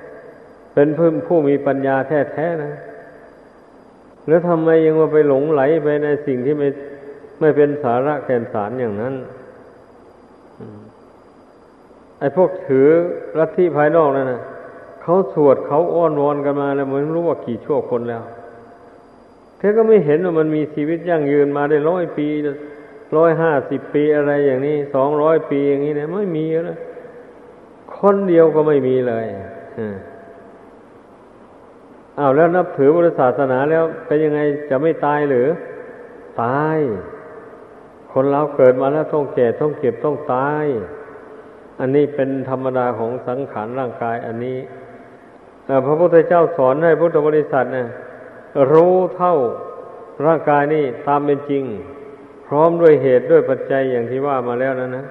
[0.74, 2.74] เป็นผู้ผู้มีปัญญาแท้ๆนะ
[4.28, 6.70] แล้วทำไมยังมาไปหลงไหลไปในสิ่งที่ไม่
[7.40, 9.16] ไม่เป็นสาระแก่นสารอย่างนั้น
[12.20, 12.88] ไอ้พวกถือ
[13.40, 14.42] รัฐี่ภายนอกนั่นนะ
[15.02, 18.24] เขาสวดเขาอ้อนวอนกันมาแล้วมันรู้ว่ากี่ชั่วคนแล้ว
[19.66, 22.28] ธอก็ไม่เห็นว่ามันมีชีวิตยั่งยืนมาได้ร้อยปี
[23.18, 26.80] ร้อยห้าสิบปีอะไรอย่างนี้สองร้อยปีอย่างนี้เนี่ยไม่มีแล้ว
[27.98, 29.26] คนเดียวก็ไม่มีเลย
[32.20, 35.48] อ้าวแล้วนับถือพุทธศาสนาแล้วเป็นยังไงจะไม่ตายหรือ
[36.44, 36.78] ตาย
[38.12, 40.66] คนเราเกิดมาแล้วต้องแก่ต้องเก็บต้องตาย
[41.80, 44.58] อันนี้เป็นธรรมดาของสังขารร่างกาย อันนี้
[45.86, 47.88] พระพุทธเจ้าสอนให้พุทธบริษัทเนี่ย
[48.72, 49.36] รู้เท่า
[50.26, 51.64] ร่างกายนี่ตามเป็นจริง
[52.48, 55.06] พร้อมด้วยเหตุด้วยปัจจัยอย่างที่ว่ามาแล้วนะนะ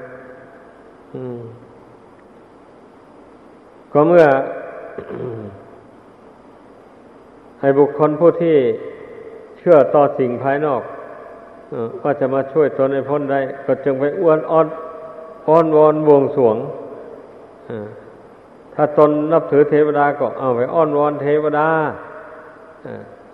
[3.93, 4.27] ก็เมื่อ
[7.61, 8.57] ให้บุคคลผู้ที่
[9.59, 10.83] เชื่อต่อสิ่งภายนอก
[12.03, 14.67] ว่าจะมาช่วยตนให้พ้นได้ ก็จึงไปอ้วนอ้อน
[15.49, 16.57] อ้อนวอนบวงสวง
[18.75, 21.69] ถ้าตนนับถือเทวดาก็เอาไปอ้อนวอนเทวดา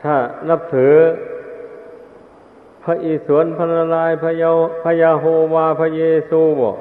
[0.03, 0.15] ถ้า
[0.49, 0.95] นับถือ
[2.85, 4.51] พระอิศวรพระนารายพระยา
[4.83, 6.77] พระยาโฮวาพระเยซูบอก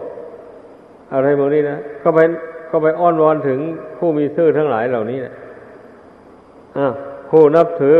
[1.13, 2.19] อะไรพวกนี้นะก็ไป
[2.69, 3.59] ก็ไปอ้อนวอนถึง
[3.97, 5.33] ผู้มีซื่อทั้งหลายเหล่านี้นะ
[7.29, 7.97] ผู้นับถือ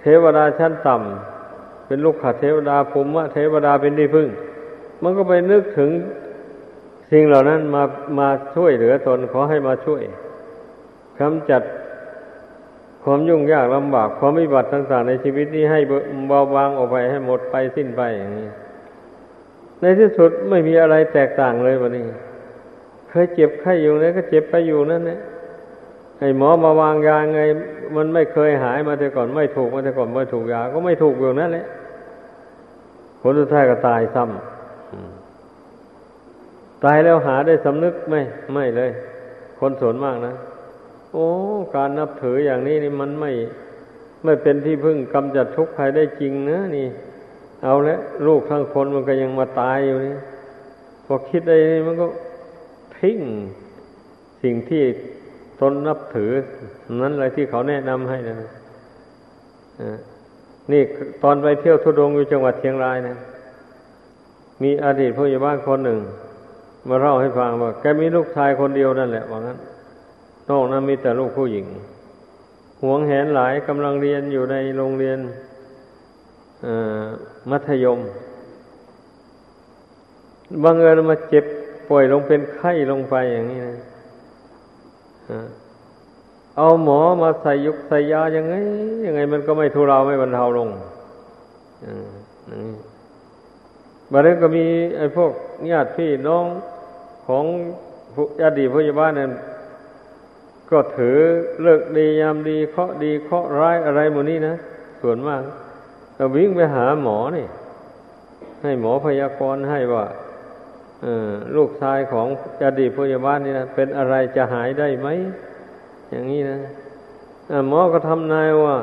[0.00, 4.28] เทวดาชั้นต่ำเป็นลูกขัดเทวดาภูมิเทวดาเป็นที่พึ่ง
[5.02, 5.90] มันก็ไปนึกถึง
[7.10, 7.82] สิ่งเหล่านั้นมา
[8.18, 10.02] มาช่วยเหลือตนขอให้มาช่วย
[11.20, 11.62] กำจัด
[13.04, 15.80] ความยุ่งยากลำบาก ความวิบัติต่างๆในชีวิตนี้ให้
[16.28, 18.48] เบาบางออกไปให้หมดไปสิ้นไปอย่างนี้
[19.80, 22.04] ในที่สุดไม่มีอะไรแตกต่างเลยวันนี้
[23.10, 25.20] เคยเจ็บไข้อยู่นั่นก็เจ็บไปอยู่นั่นแหละ
[26.20, 27.40] ไอ้หมอมาวางยาไง
[27.96, 31.66] มันไม่เคยหายมาแต่ก่อน ไม่ถูกมาแต่ก่อนไม่ถูกยา ก็ไม่ถูกอยู่นั่นแหละ
[33.20, 38.16] ผลสุดท้ายก็ตายซ้ำตายแล้วหาได้สำนึกไหม
[38.52, 38.90] ไม่เลย
[39.60, 40.34] คนส่วนมากนะ
[41.14, 41.28] โอ้
[41.76, 43.30] การนับถืออย่างนี้นี่มันไม่
[44.24, 46.88] ไม่เป็นที่พึ่งกำจัดทุกข์ภัยได้จริงนะนี่
[47.62, 50.16] เอาละลูกทั้งคนมันก็ยังมาตายอยู่นี่
[51.06, 52.06] พอคิดได้นี่มันก็
[52.98, 53.18] ทิ้ง
[54.42, 54.82] สิ่งที่
[55.60, 56.30] ตนนับถือ
[57.02, 58.36] นั้นอะไรที่เขาแนะนำให้นะ
[60.72, 60.82] นี่
[61.22, 63.16] ตอนไปเที่ยวทุดงอยู่จังหวัดเชียงรายนะ
[64.62, 65.98] มีอดีตผู้ใหญ่บ้านคนหนึ่ง
[66.88, 69.58] มาเล่าให้ฟังว่าแกมีลูกชายคนเดียวนั่นแหละว่างั้น
[70.50, 71.66] นอกนั้นมีแต่ลูกผู้หญิง
[72.82, 75.18] หวงแหนหลายกำลังเรียนอยู่ในโรงเรียน
[77.50, 77.98] มัธยม
[80.62, 81.44] บางเอิญมาเจ็บ
[81.88, 83.76] ป่วยลงเป็นไข้ลงไปอย่างนี้นะ
[86.56, 88.54] เอาหมอมาใส่ยุกใส่ยายังไง
[89.06, 90.68] ยังไง มันก็ไม่ทุเราไม่บรรเทาลง
[94.12, 94.64] บัดนี้ก็มี
[94.96, 95.30] ไอ้พวก
[95.70, 96.46] ญาติพี่น้อง
[97.26, 97.44] ของ
[98.40, 99.32] ญาติผู้ใหญ่บ้านเนั่น
[100.74, 101.18] ก็ถือ
[101.62, 104.54] เลิกดียามดีเคาะดีเคาะร้ายอะไรหมดนี้นะ
[105.02, 105.42] ส่วนมาก
[106.16, 107.46] เราวิ่งไปหาหมอนี่
[108.62, 110.04] ให้หมอพยากรณ์ให้ว่า
[111.56, 112.26] ลูกชายของ
[112.64, 115.08] อดีตพยาบาลนี่นะเป็นอะไรจะหายได้ไหม
[116.10, 116.58] อย่างนี้นะ
[117.68, 118.76] หมอก็ทำนายว่า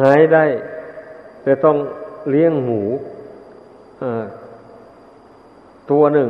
[0.00, 0.44] หายได้
[1.42, 1.76] แต่ต้อง
[2.30, 2.82] เลี้ยงหมู
[5.90, 6.28] ตัวหนึ่ง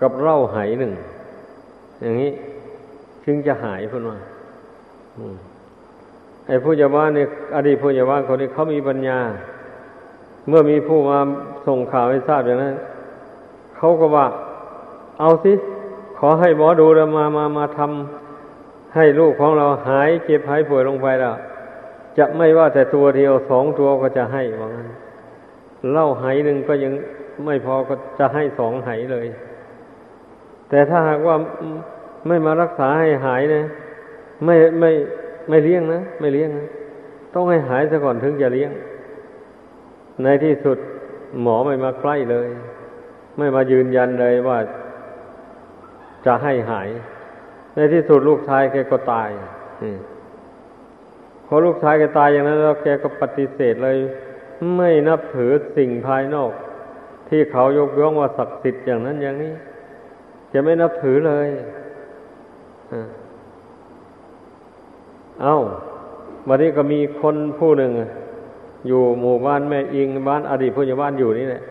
[0.00, 0.92] กับเล่าไหหนึ่ง
[2.02, 2.30] อย่างนี้
[3.30, 4.18] จึงจะหายพุ่นว่า
[6.46, 9.18] ไอ้ผู้ยาบ้านเนี่ยอดีตผู้ยาบ้านคนนี้เขามีปัญญา
[10.48, 11.18] เมื่อมีผู้มา
[11.66, 12.74] ส่งข่าวให้ทราบอย่างนั้น
[13.76, 14.26] เขาก็ว่า
[15.20, 15.52] เอาสิ
[16.18, 21.34] ขอให้หมอดูแล้วมามามาทำให้ลูกของเราหายเจ็บหายป่วยลงไปแล้ว
[22.18, 24.88] จะไม่ว่าแต่ตัวเดียวสองตัวก็จะให้ว่างั้น
[25.92, 26.92] เล่าหายหนึ่งก็ยัง
[27.44, 29.26] ไม่พอก็จะให้สองหายเลย
[30.68, 31.36] แต่ถ้าหากว่า
[32.28, 33.64] ไม่มารักษาให้หายนะ
[34.44, 34.90] ไม่ไม่
[35.48, 36.68] ไม่เลี้ยงนะไม่เลี้ยงนะ
[37.34, 38.70] ต้องให้หายซะก่อนถึงจะเลี้ยง
[40.22, 40.78] ในที่สุด
[41.42, 42.48] หมอไม่มาใกล้เลย
[43.38, 44.58] ไม่มายืนยันเลยว่า
[46.26, 46.88] จะให้หาย
[47.74, 49.30] ในที่สุดลูกชายแกก็ตาย
[51.46, 53.96] พอลูกชายแกตายอย่างนั้น แล้วแกก็ปฏิเสธเลย
[54.76, 56.52] ไม่นับถือสิ่งภายนอก
[57.28, 59.52] ที่เขายกย่องว่าศักดิ์สิทธิ์อย่างนั้นอย่างนี้
[60.52, 61.48] จะไม่นับถือเลย
[65.42, 65.56] เอา้า
[66.48, 67.92] วันนี้ก็มีคนผู้หนึ่ง
[68.86, 71.62] อยู่หมู่บ้านแม่อิงบ้านอดีตผู้ใหญ่บ้านอยู่นี่แหละ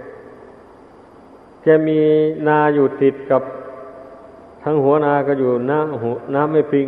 [1.64, 2.00] แกมี
[2.48, 3.42] นาอยู่ติดกับ
[4.64, 6.88] ทั้งหัวนาก็อยู่น้ำหัวน้ำไม่ปิง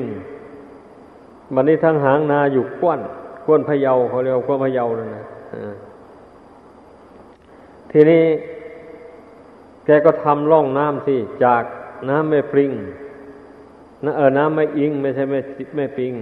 [1.54, 3.00] วันนี้ทั้งหางนาอยู่ก้วน
[3.46, 5.26] ก้วนพะเยาเขาเรียกว่าก้วนพะเยาเลยนะ
[7.92, 8.24] ทีนี้
[9.86, 11.64] แกก็ทำร่องน้ำสิจาก
[12.10, 12.72] น้ำไม่ปริง
[14.06, 15.40] นะเออน้ำไม่อิง ไม่ใช่ไม่
[15.76, 16.14] ไม่ปิง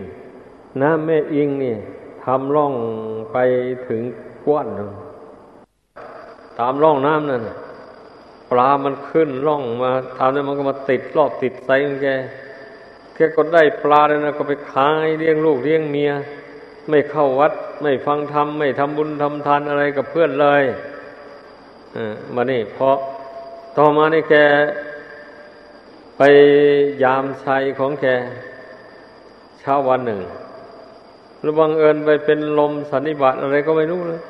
[0.82, 1.76] น้ำแม่อิงนี่
[2.24, 2.74] ทำร่อง
[3.32, 3.38] ไป
[3.88, 4.02] ถึง
[4.44, 4.68] ก้วน
[6.60, 7.44] ตามร่องน้ำนั่น
[8.52, 12.08] ปลามันขึ้นร่องมาตามนั้นมันก็มาติดรอบติดไซของแก
[13.16, 16.12] แกก็ได้ปลาแล้วนะก็ไปขายเลี้ยงลูกเลี้ยงเมีย
[16.90, 20.64] ไม่เข้าวัด ไม่ฟังธรรมไม่ทำบุญทำทานอะไรกับเพื่อนเลย
[21.96, 22.98] อ่ามานี่เพราะ
[23.78, 24.36] ต่อมานี่แก
[26.18, 26.22] ไป
[27.04, 28.06] ยามชัยของแก
[29.60, 30.22] เช้าวันหนึ่ง
[31.40, 34.22] หรือบังเอิญไปเป็นลมสันนิบาตอะไรก็ไม่รู้เลย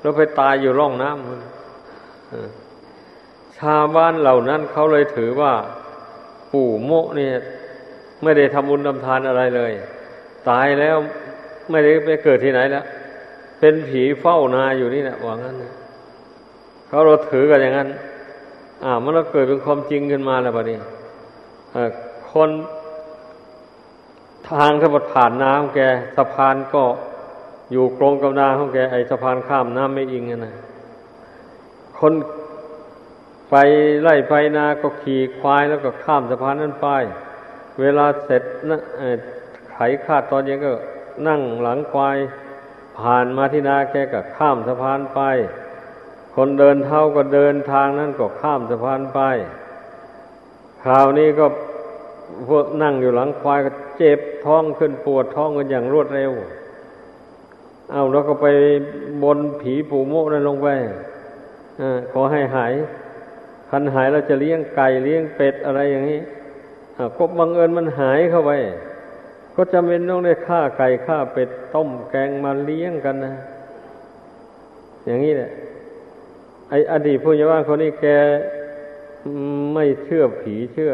[0.00, 1.18] แล้วไปตายอยู่ร่องน้ำ
[3.58, 5.52] ชาวบ้านเหล่านั้นเขาเลยถือว่า
[6.52, 7.34] ปู่โมเนี่ย
[8.22, 9.72] ไม่ได้ทำบุญทำทานอะไรเลย
[10.48, 10.96] ตายแล้ว
[11.70, 12.84] ไม่ได้ไปเกิดที่ไหนแล้ว
[13.60, 15.54] เป็นผีเฝ้านาอยู่นี่แหละว่างั้น
[16.88, 17.88] เขาเราถือกันอย่างนั้น
[18.84, 20.78] อ่ามันก็เกิดเป็นความจริงขึ้นมาแล้วปะนี่
[22.32, 22.50] คน
[24.50, 25.78] ทางถ้าบดผ่านน้ำแก
[26.16, 26.82] สะพานก็
[27.72, 30.54] อยู่กรงกำนาของแกไอสะพานข้ามน้ำไม่อิงนะ
[31.98, 32.12] คน
[33.50, 33.54] ไป
[34.02, 36.88] ไล่ไปนาก็ขี่ควายแล้วก็ข้ามสะพานนั้นไป
[37.80, 38.76] เวลาเสร็จนะ
[39.72, 40.72] ไขคาดตอนเย็นก็
[41.28, 42.16] นั่งหลังควาย
[42.98, 45.20] ผ่านมาที่นาแกก็ข้ามสะพานไป
[46.34, 49.20] คนเดินเท้าก็เดินทางนั้นก็ข้ามสะพานไป
[50.82, 51.46] คราวนี้ก็
[52.82, 56.32] นั่งอยู่หลังควายก็เจ็บท้องขึ้นปวดท้องกันอย่างรวดเร็ว
[57.92, 58.46] เอาแล้วก็ไป
[59.22, 60.68] บนผีปูโมกนั่นลงไป
[61.80, 61.82] อ
[62.12, 62.72] ขอให้หาย
[63.70, 66.20] คันหายเราจะเลี้ยงไก่เลี้ยงเป็ดอะไรอย่างนี้
[67.16, 68.52] ก็บังเอิญมันหายเข้าไป
[69.54, 73.34] ก็จำเป็นต้องได้ฆ่าไก่ฆ่าเป็ดต้มแกงมาเลี้ยงกันนะ
[75.06, 75.50] อย่างนี้แหละ
[76.70, 78.06] ไอ้อดีตผู้ใหญ่บ้านคนนี้แก
[79.74, 80.92] ไม่เชื่อผีเชื่อ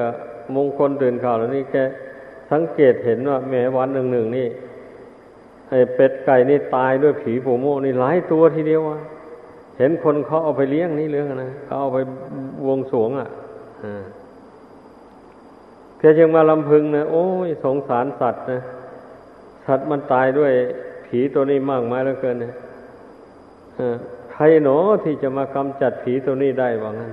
[0.56, 1.76] มงคลตื่นข่าวแล้วนี่แก
[2.50, 4.48] สังเกตเห็นว่าแม้วันหนึ่งหนึ่งนี่
[5.68, 8.98] ไอ้เป็ดไก่นี่ตายด้วยผีปูโมนี่หลายตัวทีเดียวอะ
[9.78, 11.98] เห็นคนเขาเอาไปเลี้ยงนี่เรื่องนะเขาเอาไป
[12.66, 13.28] วงสวงอะ
[15.98, 18.60] แกจึงมาลำพึงนะโอ้ยสงสารสัตว์นะ
[19.66, 20.52] สัตว์มันตายด้วย
[21.06, 22.52] ผีตัวนี้มากมายเหลือเกินนะ
[24.32, 27.12] ใครหนอที่จะมากำจัดผีตัวนี้ได้ว่างั้น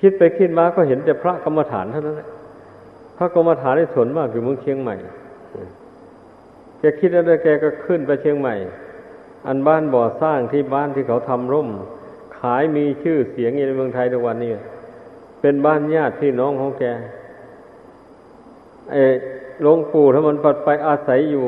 [0.00, 2.28] คิดไปคิดมาก็เห็นแต่พระกรรมฐานเท่านั้นแหละ
[3.16, 4.96] พระกรรมฐานในส่วนมากอยู่เมืองเชียงใหม่
[6.78, 8.54] แกคิดแล้วแกก็ขึ้นไปเชียงใหม่
[9.46, 11.68] อันบ้านบ่อสร้างที่บ้านที่เขาทำร่ม
[12.38, 14.50] ขายมีชื่อเสียงในเมืองไทยทุกวันนี้
[15.40, 16.84] เป็นบ้านญาติพี่น้องของแก
[18.90, 19.02] ไอ้
[19.62, 21.44] หลวงปู่ถ้ามันปัดไปอาศัยอยู่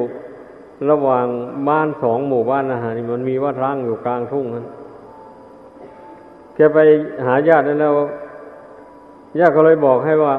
[0.90, 1.26] ระหว่าง
[1.68, 4.66] บ้านสองหมู่บ้านอาหารนี่มันมีวัดร้างอยู่กลางทุ่งนั้น
[6.54, 6.78] แกไป
[7.26, 7.94] หาญาติแล้ว
[9.38, 10.34] ญาก็เลยบอกให้ว่า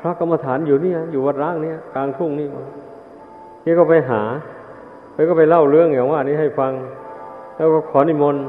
[0.00, 2.48] พระกรรมฐานอยู่นี่อยู่วัดร้างเนี่ยกลางทุ่งนี่
[3.64, 4.22] นี่ก็ไปหา
[5.12, 6.72] ไปก็ไปเล่าเรื่องอย่างว่านี้ให้ฟัง
[7.56, 8.44] แล้วก็ขอนิมนต์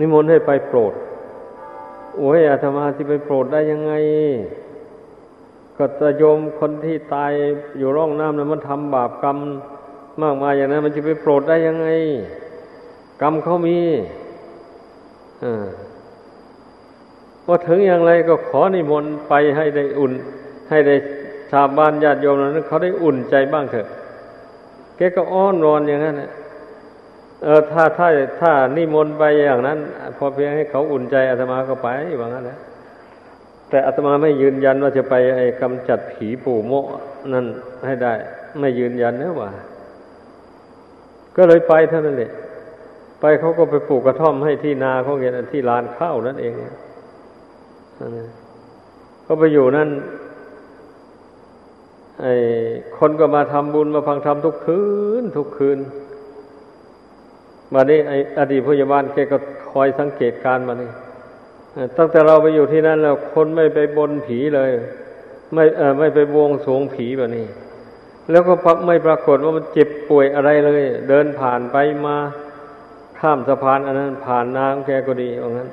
[0.00, 0.92] นิมนต์ให้ไปโปรด
[2.18, 3.92] โอ้ยอาตมาที่ไปโปรดได้ยังไง
[5.76, 7.32] ก็จะโยมคนที่ตาย
[7.78, 9.36] อยู่ร่องน้ำนั้นมันทำบาปกรรม
[10.22, 11.86] มากมายอย่างนั้น มันจะไปโปรดได้ยังไง
[13.22, 13.78] กรรมเขามี
[15.42, 15.66] อ่า
[17.48, 20.12] ว่าถึงอย่างไรก็ขอนิมนต์ไปให้ได้อุ่น
[20.70, 20.94] ให้ได้
[21.50, 23.86] ชาวบ้านญาติโยมนั้นเขาได้อุ่นใจบ้างเถอะ
[24.96, 26.16] แกก็อ้อนวอนอย่างนั้น
[27.42, 28.08] เออถ้าถ้า
[28.40, 29.78] ถ้านิมนต์ไปอย่างนั้น
[30.16, 31.88] พอเพียงให้เขาอุ่นใจอาตมาก็ไป
[32.20, 32.58] ว่างั้นแหละ
[33.70, 36.72] แต่อาตมาไม่ยืนยันว่าจะไปไอ้กำจัดผีปู่โม
[37.32, 37.46] นั่น
[37.86, 38.14] ให้ได้
[38.60, 39.50] ไม่ยืนยันเนะว่า
[41.36, 42.32] ก็เลยไปเท่านั้นแหละ
[43.20, 46.52] ไปเขาก็ไปปลูกกระท่อมให้ที่นาเขาเงี้ยที่ลานข้าวนั่นเอง
[49.26, 49.90] ก็ไปอยู่นั่น
[52.20, 52.32] ไอ้
[52.98, 54.82] คนก็มาทำบุญมาฟังธรรมทุกคื
[55.22, 55.78] น ทุกคืน
[57.72, 59.38] มานี้ไออดีตพยาบาลแกก็
[59.70, 60.90] คอยสังเกตการมานี่
[61.96, 64.70] ตั้งแต่เราไปอยู่ที่นั่นแล้วคนไม่ไปบนผีเลย
[65.54, 67.46] ไม่เออไม่ไปบวงสวงผีแบบนี้
[68.30, 68.54] แล้วก็
[68.86, 71.76] ไม่ปรากฏว่ามันเจ็บป่วยอะไรเลย เดินผ่านไป
[72.06, 72.16] มา
[73.18, 75.68] ข้ามสะพานอันนั้นผ่านน้ำแกก็ดีว่างั้น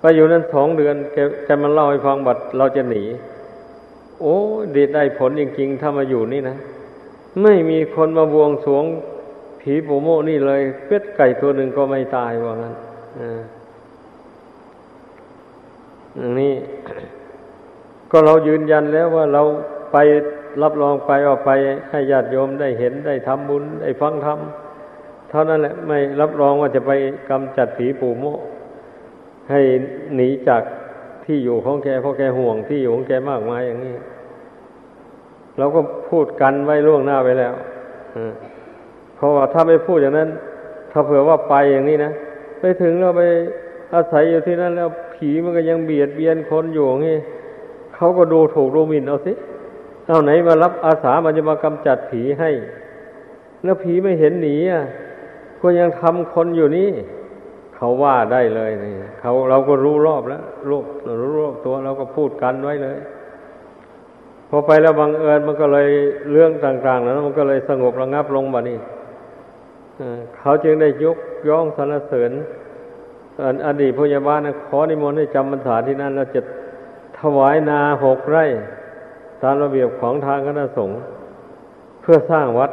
[0.00, 3.02] ไปอยู่นั้นสองเดือนแกแกมันเล่าให้ฟังบัดเราจะหนี
[4.20, 4.36] โอ้
[4.74, 6.56] ดีได้ผลจริงๆถ้ามาอยู่นี่นะ
[7.42, 8.84] ไม่มีคนมาบวงสวง
[9.60, 12.74] ผีปูโมนี่เลยเป็ดไก่ตัวหนึ่งก็ไม่ตายว่างั้น
[16.16, 16.54] อย่างนี้
[18.10, 19.42] ก็เรายืนยันแล้วว่าเรา
[19.92, 19.96] ไป
[20.62, 21.50] รับรองไปออกไป
[21.90, 24.38] ให้ญาติโยมได้เห็นได้ทำบุญได้ฟังธรรม
[25.30, 26.92] เท่านั้นแหละ ไม่รับรองว่าจะไป
[27.30, 28.24] กำจัดผีปู่โม
[29.50, 29.60] ให้
[30.16, 30.62] หนีจาก
[31.24, 33.94] ที่อยู่ของแกเพราะแกห่วงที่อยู่ของแกมากมายอย่างนี้
[35.58, 35.80] เราก็
[36.10, 37.54] พูดกันไว้ล่วงหน้าไปแล้ว
[39.16, 40.28] เพราะว่าถ้าไม่พูดอย่างนั้น
[40.92, 42.12] ถ้าเผื่อว่าไปอย่างนี้นะ
[42.60, 43.22] ไปถึงเราไป
[43.94, 47.18] อาศัยอยู่ที่นั่นแล้วผีมันก็ยังเบียดเบียนคนอยู่อย่างนี้
[47.94, 49.32] เขาก็ดูถูกดูหมิ่นเอาสิ
[50.06, 52.50] เอาไหนมารับอาสามันจะมากำจัดผีให้
[53.64, 54.82] แล้วผีไม่เห็นหนีอะ
[55.60, 56.88] ก็ยังทำคนอยู่นี่
[57.78, 60.80] เขาว่าได้เลยนี่เขาเราก็รู้รอบแล้วรู้
[61.20, 62.98] รู้รอบตัวเราก็พูดกันไว้เลย
[64.48, 65.88] พอไปแล้วบังเอิญมันก็เลย
[66.32, 68.78] เรื่องต่างๆนั้นมันก็เลยสงบระงับลงมานี่
[70.38, 71.18] เขาจึงได้ยก
[71.48, 72.30] ย่องสรรเสริญ
[73.66, 76.40] อดีตพยาบาลขอนิมนต์ให้จำพรรษาที่นั่นแล้วจะ
[77.18, 78.44] ถวายนาหกไร่
[79.42, 80.98] ตามระเบียบของทางคณะสงฆ์
[82.02, 82.70] เพื่อสร้างวัด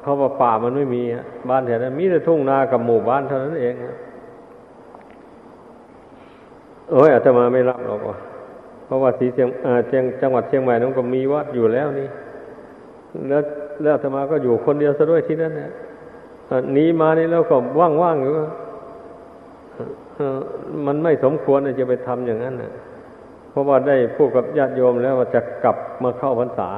[0.00, 1.02] เพราะว่าป่ามันไม่มี
[1.48, 3.74] บ้านแถวนั้นมีแต่ทุ่งนากับหมู่บ้านเท่านั้นเอง
[6.92, 8.00] โอ้ยอาตมาไม่รับหรอก
[8.84, 9.48] เพราะว่าสีเชียง
[9.88, 12.08] เชียงจังหวัดเชียงใหม่นั้นก็มีวัดอยู่แล้วนี่
[13.28, 13.42] แล้ว
[13.82, 15.70] แล้วอาตมาก็อยู่คนเดียวซะด้วยที่นั่นเนี่ย
[16.72, 18.32] หนีมานี่แล้วก็ว่างๆอยู่
[20.86, 22.72] มันไม่สมควรจะไปทำอย่างนั้นนะ
[23.50, 26.68] เพราะว่าได้พูดกับญาติโยมแล้วว่าจะกลับมาเข้าพรรษา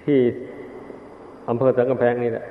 [0.00, 0.20] ที่
[1.48, 2.44] อำเภอสังกำแพงนี่แหละ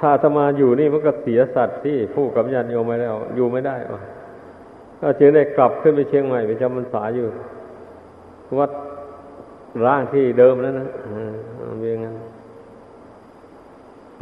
[0.00, 3.76] ถ้าจะมาอยู่นี่มันก็เสียสัตว์ที่พูดกับญาติโยมไปแล้ว อยู่ไม่ได้
[5.00, 7.26] ก็จึงได้กลับขึ้นไปเชียงใหม่ไปจำพรรษาอยู่
[8.58, 8.70] วัด
[9.86, 10.88] ร่างที่เดิมแล้วนะ
[11.80, 12.16] เป็นองนั้น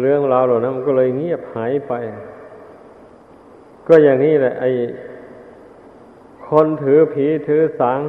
[0.00, 1.92] เรื่องราวเหล่านั้นมันก็เลยเงียบหายไป
[3.88, 4.70] ก็อย่างนี้แหละ ไอ้
[6.48, 8.00] คนถือผีถือสาง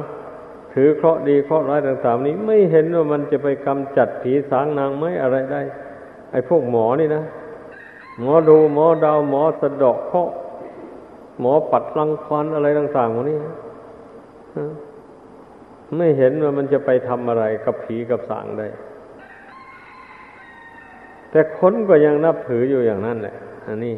[0.72, 5.60] ถือเคราะดีเคราะร้ายต่างๆนี้ไม่เห็นว่ามันจะไปกำจัดผีสางนางไม้อะไรได้
[6.30, 7.22] ไอ้พวกหมอนี่นะ
[8.20, 10.45] หมอดูหมอดาวหมอสะดอกเคาะห
[11.40, 13.38] หมอปัดรังควันอะไรต่างๆพวกนี้
[15.96, 18.68] ไม่เห็นว่ามันจะไปทำอะไรกับผีกับสางได้
[21.30, 23.96] แต่คนก็ยังนับถืออยู่อย่างนั้นแหละ อันนี้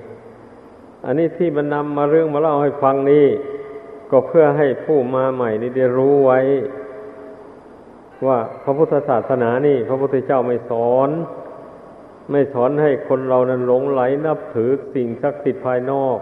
[1.06, 3.26] อันนี้ที่มันนำมาเรื่องมาเล่าให้ฟังนี่
[4.10, 6.40] ก็เพื่อให้ผู้มาใหม่นี่ได้รู้ไว้
[8.26, 11.10] ว่าพระพุทธศาสนานี่ พระพุทธเจ้าไม่สอน
[12.30, 16.18] ไม่สอนให้คนเรานั้นหลงไหลนับถือสิ่งศักดิ์สิทธิ์ภายนอก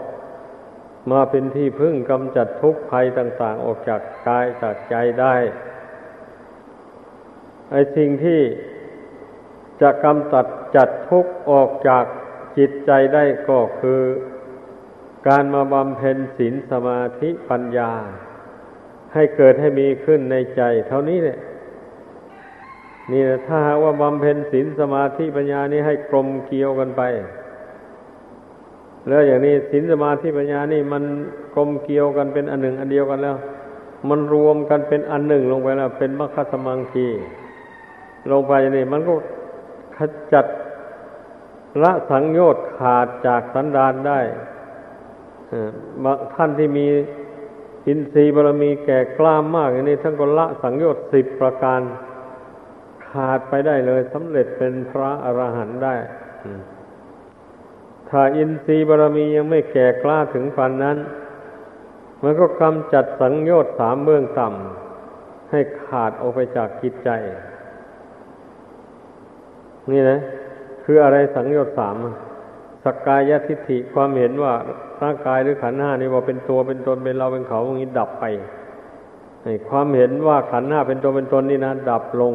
[1.11, 5.35] มาเป็นที่พึ่งกำจัดทุกข์ภัยต่าง ๆ ออกจากกายจากใจได้
[7.71, 8.41] ไอ้สิ่งที่
[9.83, 10.47] จะกำจัด
[10.77, 12.05] จัดทุกข์ออกจาก
[12.59, 14.03] จิตใจได้ก็คือ
[15.29, 17.93] การมาบำเพ็ญศีลสมาธิปัญญา
[19.15, 21.39] ให้เกิดให้มีขึ้นในใจ เท่านี้เนี่ย
[23.13, 27.03] นี่นะถ้าหากว่าบำเพ็ญศีลสมาธิปัญญานี้ให้กลมเกี่ยวกันไป
[29.09, 31.03] แล้วอย่างนี้ศีลสมาธิปัญญานี่มัน
[31.55, 33.37] กลมเกี่ยวกันเป็นอันหนึ่ง อันเดียวกันแล้ว
[34.09, 37.09] มันรวมกันเป็นอันหนึ่งลงไปแล้วเป็นมรรคสมังคี
[38.31, 39.13] ลงไปนี่มันก็
[39.97, 39.99] ข
[40.33, 40.47] จัด
[41.83, 44.21] ละสังโยชน์ขาดจากสันดานได้
[46.03, 46.87] บางท่านที่มี
[47.87, 51.81] อินทรีย์บารมีแก่กล้ามมากอย่างนี้ท่านก็ละสังโยชน์สิบประการ
[53.09, 55.95] ขาดไปได้เลยสำเร็จเป็นพระอรหันต์ได้
[58.09, 60.99] ถ้าอินทรีย์บารมียังไม่แก่กล้าถึงพันนั้น
[62.23, 67.11] มันก็กำจัดสังโยชน์สามเบื้องต่ำให้ขาดออกไปจากกิจใจ
[69.91, 70.19] นี่นะ
[70.85, 71.97] คืออะไรสังโยชน์สาม
[72.85, 74.53] สกกายทิฏฐิความเห็นว่า
[75.03, 78.25] ร่างกายหรือขันห้านี่ว่าเป็นตัวเป็นตนเป็นเราเป็นเขาอย่างนี้ดับไป
[79.69, 82.35] ความเห็นว่าขันห้าเป็นตัวเป็นตนนี่นะ ดับลง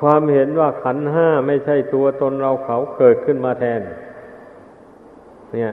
[0.00, 3.80] ความเห็นว่าขันห้าไม่ใช่ตัวตนเราเขาเกิดขึ้นมาแทน
[5.54, 5.72] เนี่ย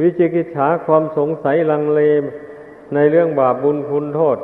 [0.00, 2.00] วิจิกิจฉาความสงสัยลังเล
[2.94, 4.38] ในเรื่องบาปบุญคุณโทษ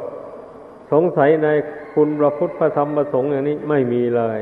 [0.92, 1.48] สงสัยใน
[1.94, 4.40] คุณพระพุทธพระธรรมพระสงฆ์อย่างนี้ไม่มีเลย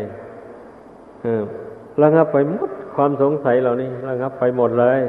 [2.03, 5.01] ระงับไปหมดความสงสัยเหล่านี้ระงับไปหมดเลย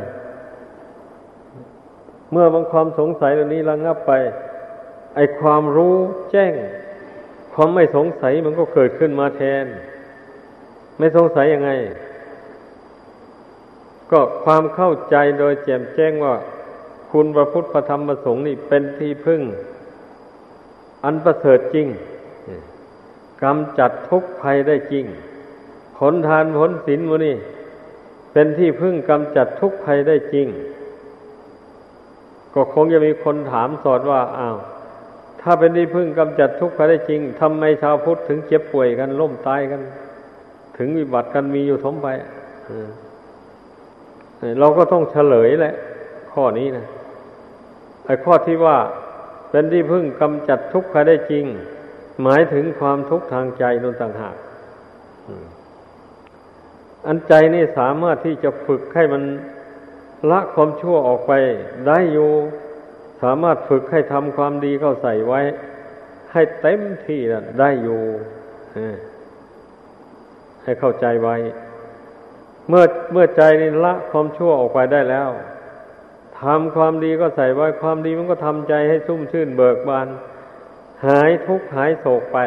[2.31, 4.11] เมื่อบางความสงสัยเหล่านี้ระงับไป
[5.15, 5.95] ไอความรู้
[6.31, 6.53] แจ้ง
[7.53, 9.65] ความไม่สงสัยมันก็เกิดขึ้นมาแทน
[10.97, 11.71] ไม่สงสัยยังไง
[14.11, 16.35] ก็ความเข้าใจโดยแจ่มแจ้งว่า
[17.11, 19.41] คุณพระพุทธพระธรรมพระสงฆ์นี่เป็นที่พึ่ง
[21.03, 21.87] อันประเสริฐจริง
[23.43, 25.05] กำจัดทุกภัยได้จริง
[25.97, 27.35] ผลทานผลศีลมูนี่
[28.33, 30.47] เป็นที่พึ่งกำจัดทุกภัยได้จริง
[32.53, 34.57] ก็คงจะมีคนถามสอดว่าอ้าว
[35.41, 39.81] ถ้าเป็นที่พึ่งกำจัดทุกภัยได้จริงทำไมชาวพุทธถึงเจ็บป่วยกัน ล้มตายกัน
[40.77, 42.07] ถึงวิบัติกันมีอยู่ทมไป
[44.59, 45.73] เราก็ต้องเฉลยแหละ
[46.33, 46.85] ข้อนี้นะ
[48.05, 48.77] ไอ้ข้อที่ว่า
[49.49, 51.45] เป็นที่พึ่งกำจัดทุกข์ได้จริง
[52.23, 54.35] หมายถึงความทุกข์ทางใจนั่นต่างหาก
[57.07, 59.23] อันใจนี่สามารถที่จะฝึกให้มัน
[60.31, 61.31] ละความชั่วออกไป
[61.87, 62.31] ได้อยู่
[63.23, 65.41] สามารถฝึกให้ทำความดีเข้าใส่ไว้
[66.31, 67.19] ให้เต็มที่
[67.59, 68.01] ได้อยู่
[70.63, 71.35] ให้เข้าใจไว้
[72.69, 75.29] เมื่อเมื่อใจนี่ละความชั่วออกไปได้แล้ว
[76.41, 80.07] ทำความดีก็ใส่ไว้ความดีมันก็ทำใจให้ชุ่มชื่นเบิกบาน
[81.05, 82.37] หายทุกข์หายโศกไป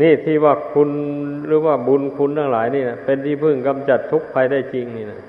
[0.00, 0.90] นี่ที่ว่าคุณ
[1.46, 5.20] หรือว่าบุญคุณทั้งหลายนี่นะเป็นที่พึ่งกำจัดทุกข์ภัยได้จริงนี่นะ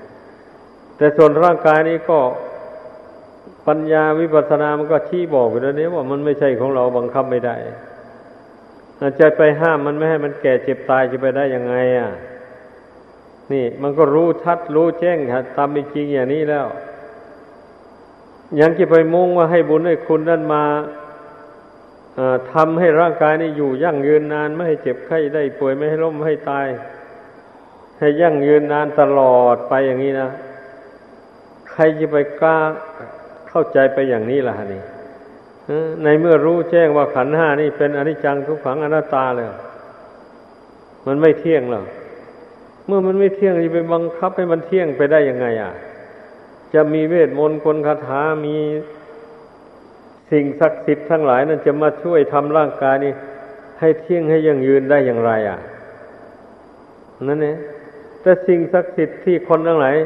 [0.96, 2.18] แต่ส่วนร่างกายนี้ก็
[3.66, 7.56] ปัญญาวิปัสสนามันก็ชี้บอกอยู่แล้วนี้ว่ามันไม่ใช่ของเราบังคับไม่ได้
[9.20, 12.10] จะไปห้ามมันไม่ให้มันแก่เจ็บตายจะไปได้ยังไง อะ
[13.52, 15.18] นี่ มันก็รู้ชัดรู้แจ้ง
[15.56, 16.66] ตามเป็นจริงอย่างนี้แล้ว
[18.60, 20.62] ยังจะไปมุ่งว่าให้บุญให้คุณนั่นมา
[22.52, 26.66] ทำให้ร่างกายนี้อยู่ยั่งยืนนาน ไม่ให้เจ็บไข้ได้ป่วยไม่ให้ล้มไม่ให้ตาย
[27.98, 30.28] ให้ยั่งยืนนานตลอดไปอย่างนี้นะ
[31.70, 32.58] ใครจะไปกล้า
[33.48, 34.82] เข้าใจไปอย่างนี้ล่ะนี่
[36.02, 39.46] ในเมื่อรู้แจ้งว่าขันห้านี่เป็นอนิจจังทุกขังอนัตตาเลย
[41.06, 41.84] มันไม่เที่ยงหรอก
[42.86, 45.72] เมื่อมันไม่เที่ยงจะไปบังคับให้มันเที่ยงไปได้ยังไง อะ
[46.74, 48.56] จะมีเวทมนต์คนคาถามี
[50.30, 53.12] สิ่งศักดิ์สิทธิ์ทั้งหลายนั้นจะมาช่วยทำร่างกายนี้
[53.80, 55.58] ให้เที่ยงให้ยังยืนได้อย่างไร อะ
[57.28, 57.56] นั่นเอง
[58.22, 59.96] แต่สิ่งศักดิ์สิทธิ์ที่คนทั้งหลาย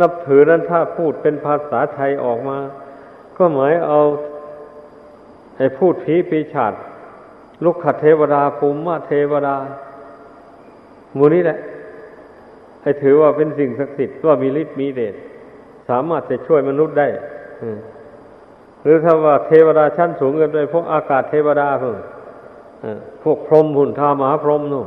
[0.00, 2.58] นับถือนั้นถ้าพูดเป็นภาษาไทยออกมา
[3.36, 4.00] ก็หมายเอา
[5.56, 6.72] ให้พูดผีปีชาด
[7.64, 9.56] ลุกขเทวดาภูมิมาเทวดา
[11.16, 11.58] มูนี้แหละ
[12.82, 15.14] ให้ถือว่าเป็นสิ่งศักดิ์สิทธิ์ว่ามีฤทธิ์มีเดช
[15.88, 17.08] สามารถจะช่วยมนุษย์ได้
[18.82, 21.96] หรือถ้าว่าเทวดาชั้นสูงเกินไปพวกอากาศเทวดาพิ่ง
[23.22, 24.86] พวกพรหมหุ่นทามหาพรหมนู่น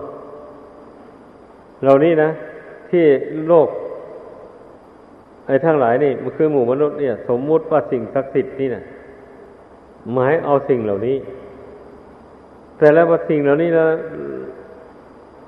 [1.83, 2.29] เหล่านี้นะ
[2.89, 3.05] ที่
[3.47, 3.69] โลก
[5.47, 8.83] ไอ้ทั้งหลายนี่มันคือหมู่มนุษย์เนี่ย สมมุติว่าสิ่งศักดิ์สิทธิ์นี่นะ
[10.13, 11.17] หมายเอาสิ่งเหล่านี้
[12.77, 13.87] แต่แล้วว่าสิ่งเหล่านี้แล้ว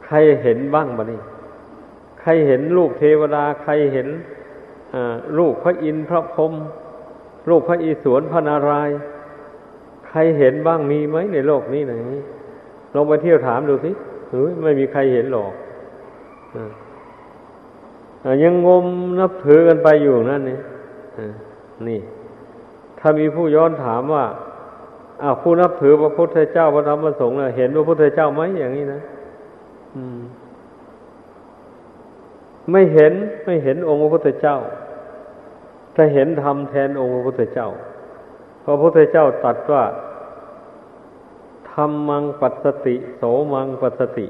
[0.06, 1.22] ใครเห็นบ้างบ้านี่
[2.26, 4.08] ครเห็นลูกเทวดาใครเห็น
[5.38, 6.54] ลูกพระอินทร์พระพรหม
[7.50, 8.98] ลูกพระอิศวรพระนารายณ์
[10.08, 11.94] ใครเห็นบ้างมีไหมในโลกนี้ไหน
[12.94, 13.92] ลองไปเที่ยวถามดูสิ
[14.64, 15.54] ไม่มีใครเห็นหรอก
[18.44, 18.86] ยังงม
[19.20, 20.60] นับถือกันไปอยู่นั่นนี่
[21.88, 22.00] นี่
[23.00, 24.26] ถ้ามีผู้ย้อนถามว่า
[25.24, 29.02] อ้าวผู้นับถือพระพุทธเจ้าพระธรรมพระสงฆ์เห็นพระพุทธเจ้าไหมอย่างนี้นะ
[29.96, 30.20] อืม
[32.72, 33.14] ไม่เห็น
[33.46, 34.58] ไม่เห็นองค์พระพุทธเจ้า
[35.94, 37.70] แต่เห็นธรรมแทนองค์พระพุทธเจ้า
[38.66, 39.84] พระพุทธเจ้าตรัสว่า
[41.72, 44.28] ธรรมังปัสสติ โสมังปัสสติ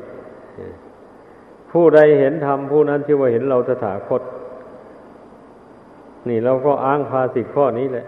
[1.71, 4.21] ผู้ใดเห็นธรรมผู้นั้นชื่อว่าเห็นเราตถาคต
[6.29, 8.05] นี่เราก็อ้างภาสิข้อนี้แหละ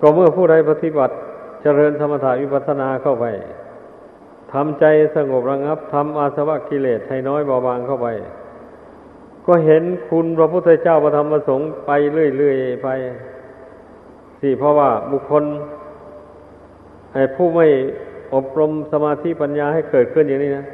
[0.00, 1.14] ก็เมื่อผู้ใดปฏิบัติ
[1.62, 3.24] เจริญธรรมถาวิปัสสนาเข้าไป
[4.52, 4.84] ทำใจ
[5.16, 8.08] สงบระงับทำอาสวะกิเลสให้น้อยเบาบางเข้าไป
[9.46, 12.88] ก็เห็นคุณพระพุทธเจ้าประธรรมประสงค์ไปเรื่อยๆไป
[14.40, 15.44] สิเพราะว่าบุคคล
[17.34, 17.66] ผู้ไม่
[18.34, 20.64] อบรมสมาธิปัญญาให้เกิดขึ้นอย่างนี้นะ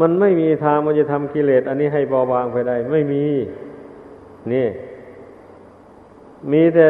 [0.00, 3.24] มันไม่มีทางมันจะทำกิเลสอันนี้ให้เบาบางไปได้ ไม่มี
[4.52, 4.66] นี่
[6.52, 6.86] มีแต่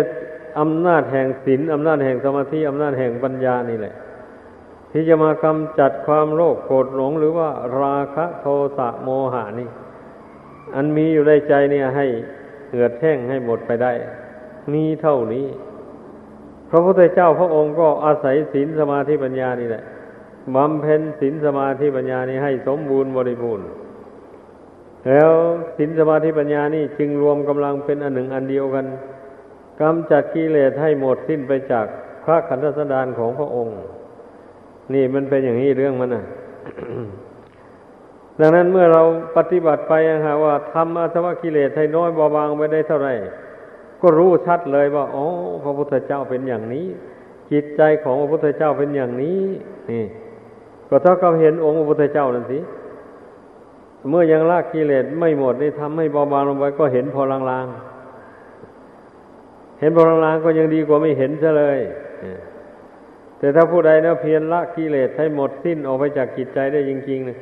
[0.61, 3.95] อำนาจแห่งศีลอำนาจแห่งสมาธิอำนาจแห่งปัญญานี่แหละ
[4.93, 9.69] ที่จะมากำจัดความโลภโกรธหลงหรือว่าราคะโทสะโมหานี่
[10.75, 12.07] อันมีอยู่ในใจเนี่ยให้
[12.71, 13.93] เหือดแห้งให้หมดไปได้
[14.73, 15.47] มีเท่านี้
[16.71, 19.85] พระพุทธเจ้าพระองค์ก็อาศัยศีลสมาธิปัญญานี่แหละ
[20.55, 23.67] บำเพ็ญศีลสมาธิปัญญานี้ให้สมบูรณ์บริบูรณ์
[25.09, 25.31] แล้ว
[25.77, 28.87] ศีลสมาธิปัญญานี่จึงรวมกำลังเป็นอันหนึ่งอันเดียวกัน
[29.81, 31.87] กำจัดกิเลสให้หมดสิ้นไปจาก
[32.25, 33.79] พระขันธสดานของพระองค์
[34.95, 36.25] นี่มันเป็นอย่างนี้เรื่องมันนะ
[38.41, 39.03] ดังนั้นเมื่อเรา
[39.37, 43.15] ปฏิบัติไปนะฮะว่าทำอาสวะกิเลสให้น้อยเบาบางไปได้เท่าไหร่
[44.03, 45.25] ก็รู้ชัดเลยว่าอ๋อ
[45.65, 46.87] พระพุทธเจ้าเป็นอย่างนี้
[47.51, 49.43] จิตใจของพระพุทธเจ้าเป็นอย่างนี้
[49.91, 50.05] นี่
[50.89, 52.59] ก็เท่ากับเห็นองค์พระพุทธเจ้านั่นสิ
[54.09, 61.79] เมื่อยังละกิเลสไม่หมดนี่ทำให้เบาบางลงไปก็เห็นพอลางๆเห็นพอลางๆก็ยังดีกว่าไม่เห็นซะเลย
[63.41, 67.39] แต่ถ้าผู้ใดนะเพียรละกิเลสให้หมดสิ้นออกไปจากจิตใจได้จริงๆนะ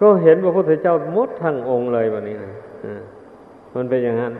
[0.00, 2.52] ก็เห็นพระพุทธเจ้าหมดทั้งองค์เลยแบบนี้นะ
[3.74, 4.32] มันเป็นอย่างนั้น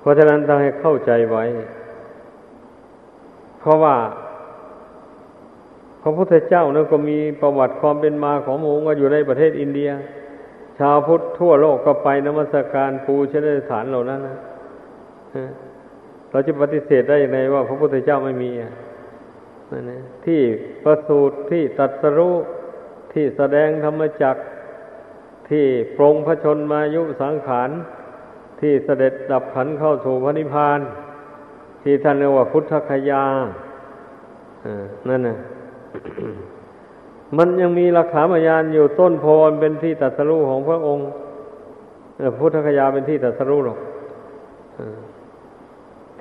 [0.00, 1.44] เพราะฉะนั้นต้องให้เข้าใจไว้
[3.60, 3.96] เพราะว่า
[6.02, 9.90] พระพุทธเจ้านั้นก็มีประวัติความเป็นมาขององค์อยู่ในประเทศอินเดีย
[10.78, 14.36] ชาวพุทธทั่วโลกก็ไปนมัสการปูชนีสถานเหล่านั้นนะ
[16.32, 18.50] เราจะปฏิเสธได้อย่างไรว่าพระพุทธเจ้าไม่มี
[19.70, 20.40] นั่นนะที่
[20.84, 22.34] ประสูติที่ตัดสรู้
[23.12, 24.36] ที่แสดงธรรมจัก
[25.50, 25.64] ที่
[25.96, 27.70] ปรงพระชนมายุสังขาร
[28.60, 30.80] ที่เสด็จดับขันเข้าสู่พระนิพพาน
[31.82, 33.24] ที่ท่านเรียกว่าพุทธคยา
[35.08, 35.38] นั่นนะ
[37.36, 41.04] มันยังมีหลักฐานพยานอยู่ต้นโพนเป็นที่ตัดสรู้ของพระองค์
[42.40, 43.78] พุทธคยาเป็นที่ตัดสรู้หรอก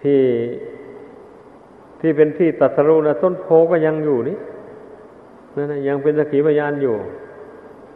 [0.01, 0.21] ที่
[1.99, 4.37] ที่เป็นที่ตัสรูนะต้นโพก็ยังอยู่นี่
[5.55, 6.95] นั่นนะยังเป็นสกขีพยานอยู่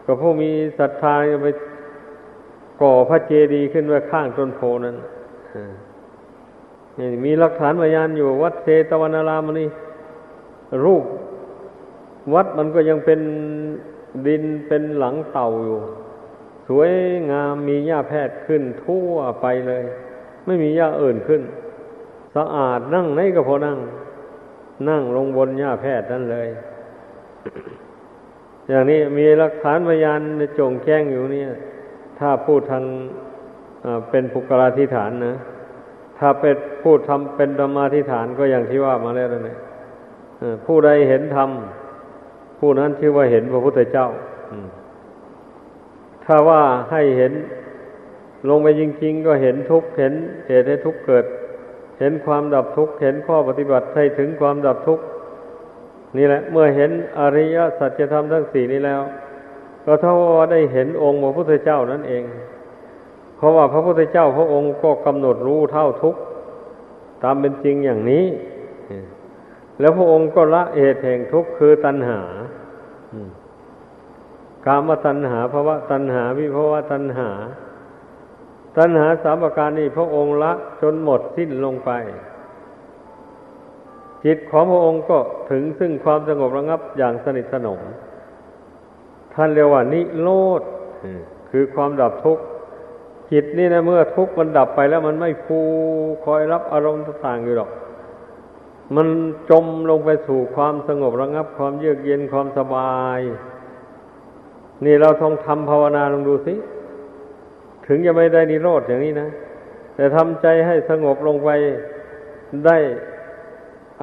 [0.05, 0.49] ก็ผู้มี
[0.79, 1.47] ศรัทธาไป
[2.81, 4.95] ก่อพระเจดีย์ขึ้นไว้ข้างต้นโพนั้น
[6.99, 9.69] นี่มีหลักฐานพยานอยู่ วัดเทตวันารามนี่
[10.85, 11.03] รูป
[12.33, 13.19] วัดมันก็ยังเป็น
[14.27, 15.79] ดินเป็นหลังเต่าอยู่
[16.67, 16.91] สวย
[17.31, 19.83] งามมีหญ้าแพทย์ขึ้นทั่วไปเลย
[20.45, 21.41] ไม่มีหญ้าอื่นขึ้น
[22.35, 23.77] สะอาดนั่งไหนก็พอนั่ง
[24.89, 26.47] นั่งลงบนหญ้าแพทย์นั่นเลย
[28.69, 30.19] อย่างนี้มีหลักฐานพยาน
[30.59, 31.49] จงแจ้งอยู่เนี่ย
[32.19, 32.83] ถ้าพูดทาง
[34.09, 35.35] เป็นภุกราธิฐานนะ
[36.17, 39.55] ถ้าเป็นพูดทำเป็นธรรมาธิฐานก็อย่างที่ว่ามาแล้วนี่
[40.65, 41.49] ผู้ใดเห็นธรรม
[42.59, 44.07] ผู้นั้นชื่อว่าเห็นพระพุทธเจ้า
[46.25, 46.61] ถ้าว่า
[46.91, 47.33] ให้เห็น
[48.49, 50.13] ลงไปจริง ๆ ก็เห็นทุกข์เห็น
[50.47, 51.25] เหตุให้ทุกข์เกิด
[51.99, 55.03] เห็นความดับทุกข์ เห็นข้อปฏิบัติให้ถึงความดับทุกข์
[56.17, 59.01] นี่แหละ เมื่อเห็นอริยสัจธรรมทั้งสี่นี้แล้ว
[59.85, 62.23] ก็เท่าว่าได้เห็นองค์พระพุทธเจ้านั่นเอง
[63.37, 66.19] เพราะว่าพระพุทธเจ้าพระองค์ก็กำหนดรู้เท่าทุกข์
[67.23, 68.25] ตามเป็นจริงอย่างนี้
[69.79, 72.21] แล้วพระองค์ก็ละเหตุแห่งทุกข์คือตัณหา
[74.65, 77.29] กามตัณหาภาวะตัณหาวิภาวะตัณหา
[78.77, 80.51] ตัณหาสามประการนี้พระองค์ละ
[80.81, 81.91] จนหมดสิ้นลงไป
[84.25, 85.17] จิตของพระองค์ก็
[85.51, 87.79] ถึงซึ่งความสงบระงับอย่างสนิทสนม
[89.33, 90.61] ท่านเรียกว่านิโรธ
[91.51, 92.43] คือความดับทุกข์
[93.31, 95.59] จิตนี่นะเมื่อทุกข์มันดับไปแล้วมันไม่ฟู
[96.25, 97.69] คอยรับอารมณ์ต่างๆอยู่หรอก
[98.95, 99.07] มัน
[99.49, 103.19] จมลงไปสู่ความสงบระงับ ความเยือกเย็นความสบาย
[104.85, 106.53] นี่เราต้องทำภาวนาลองดูสิ
[107.87, 109.29] ถึงจะไม่ได้นิโรธอย่างนี้นะ
[109.95, 111.49] แต่ทำใจให้สงบลงไป
[112.65, 112.77] ได้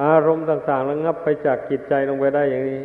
[0.03, 2.81] อารมณ์ต่างๆระงับไปจากจิตใจลงไปได้อย่างนี้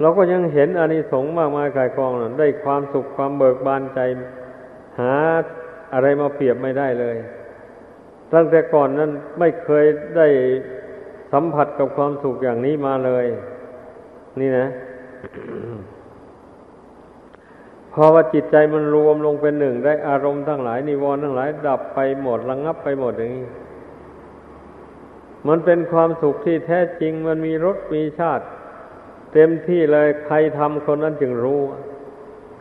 [0.00, 4.00] เราก็ยังเห็นอานิสงส์มากมายกายกองนะได้ความสุขความเบิกบานใจ
[5.00, 5.14] หา
[5.94, 7.16] อะไรมาเปรียบไม่ได้เลย
[8.32, 9.84] ตั้งแต่ก่อนนั้นไม่เคย
[10.16, 10.28] ได้
[11.32, 13.26] สัมผัสกับความสุขอย่างนี้มาเลย
[14.40, 14.66] นี่นะ
[17.96, 23.48] พอว่าจิตใจมันรวมลงเป็นหนึ่งได้อารมณ์ทั้งหลายนิวรณ์ทั้งหลาย ดับไปหมดระงงับไปหมดอย่างนี้
[25.48, 28.44] มันเป็นความสุขที่แท้จริงมันมีรสมีชาติ
[29.32, 31.60] เต็มที่เลยใครทำคนนั้นจึงรู้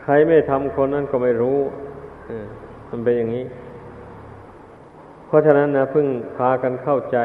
[0.04, 1.60] ใครไม่ทำคนนั้นก็ไม่รู้
[2.90, 3.46] มันเป็นอย่างนี้
[5.28, 6.08] เพราะฉะนั้นนะพึ่ง
[6.38, 7.18] พากันเข้าใจ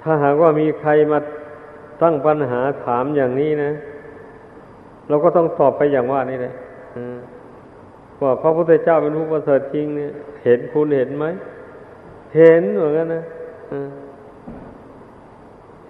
[0.00, 1.18] ถ้าหากว่ามีใครมา
[2.02, 3.70] ตั้งปัญหาถามอย่างนี้นะ
[5.08, 6.54] เราก็ต้องตอบไปอย่างว่านี่แหละ
[8.22, 10.10] ว่าพระพุทธเจ้าเป็นผู้ประเสริฐจริงเนี่ย
[10.44, 11.26] เห็นคุณเห็นไหม
[12.36, 13.24] เห็นเหมือนกันนะ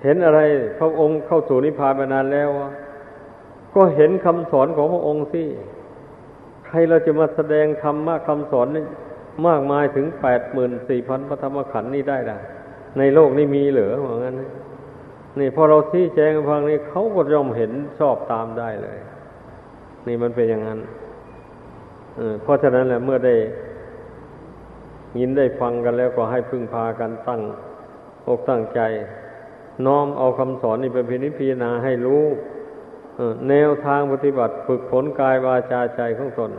[0.03, 0.41] เห็นอะไร
[0.79, 2.49] พระองค์เข้าสู่นิพพานมานานแล้ว
[3.75, 5.43] ก็เห็นคำสอนของพระองค์สิ
[6.67, 8.85] ใครเราจะมาแสดงธรรมะคำสอนนี้
[9.47, 12.39] มากมายถึงแปดหมื่นสี่พันพระธรรมขันธ์นี่ได้ล่ะ
[12.99, 14.49] ในโลกนี้มีเหลือเหมือนกันนี่
[15.39, 18.99] นี่พอเราที่แจ้งฟังนี่เขาก็ย่อมเห็นชอบตามได้เลย
[20.07, 20.81] นี่มันเป็นอย่างนั้น
[22.43, 23.37] เพราะฉะนั้นแหละเมื่อได้
[25.18, 27.41] ยินได้ฟังกันแล้วก็ให้พึ่งพากันตั้ง
[28.26, 28.81] อกตั้งใจ
[29.87, 32.24] น้อมเอาคำสอนนี่ไปพินิจพิจารณาให้รู้
[33.49, 36.53] แนวทางปฏิบัติฝึกฝนกายวาจาใจของตน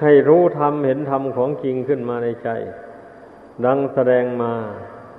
[0.00, 2.48] ให้รู้ธรรมเห็นธรรมของจริงขึ้นมาในใจ
[3.64, 4.52] ดังแสดงมา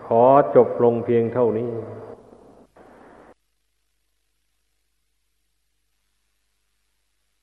[0.07, 0.24] ขอ
[0.55, 1.70] จบลงเพียงเท่านี้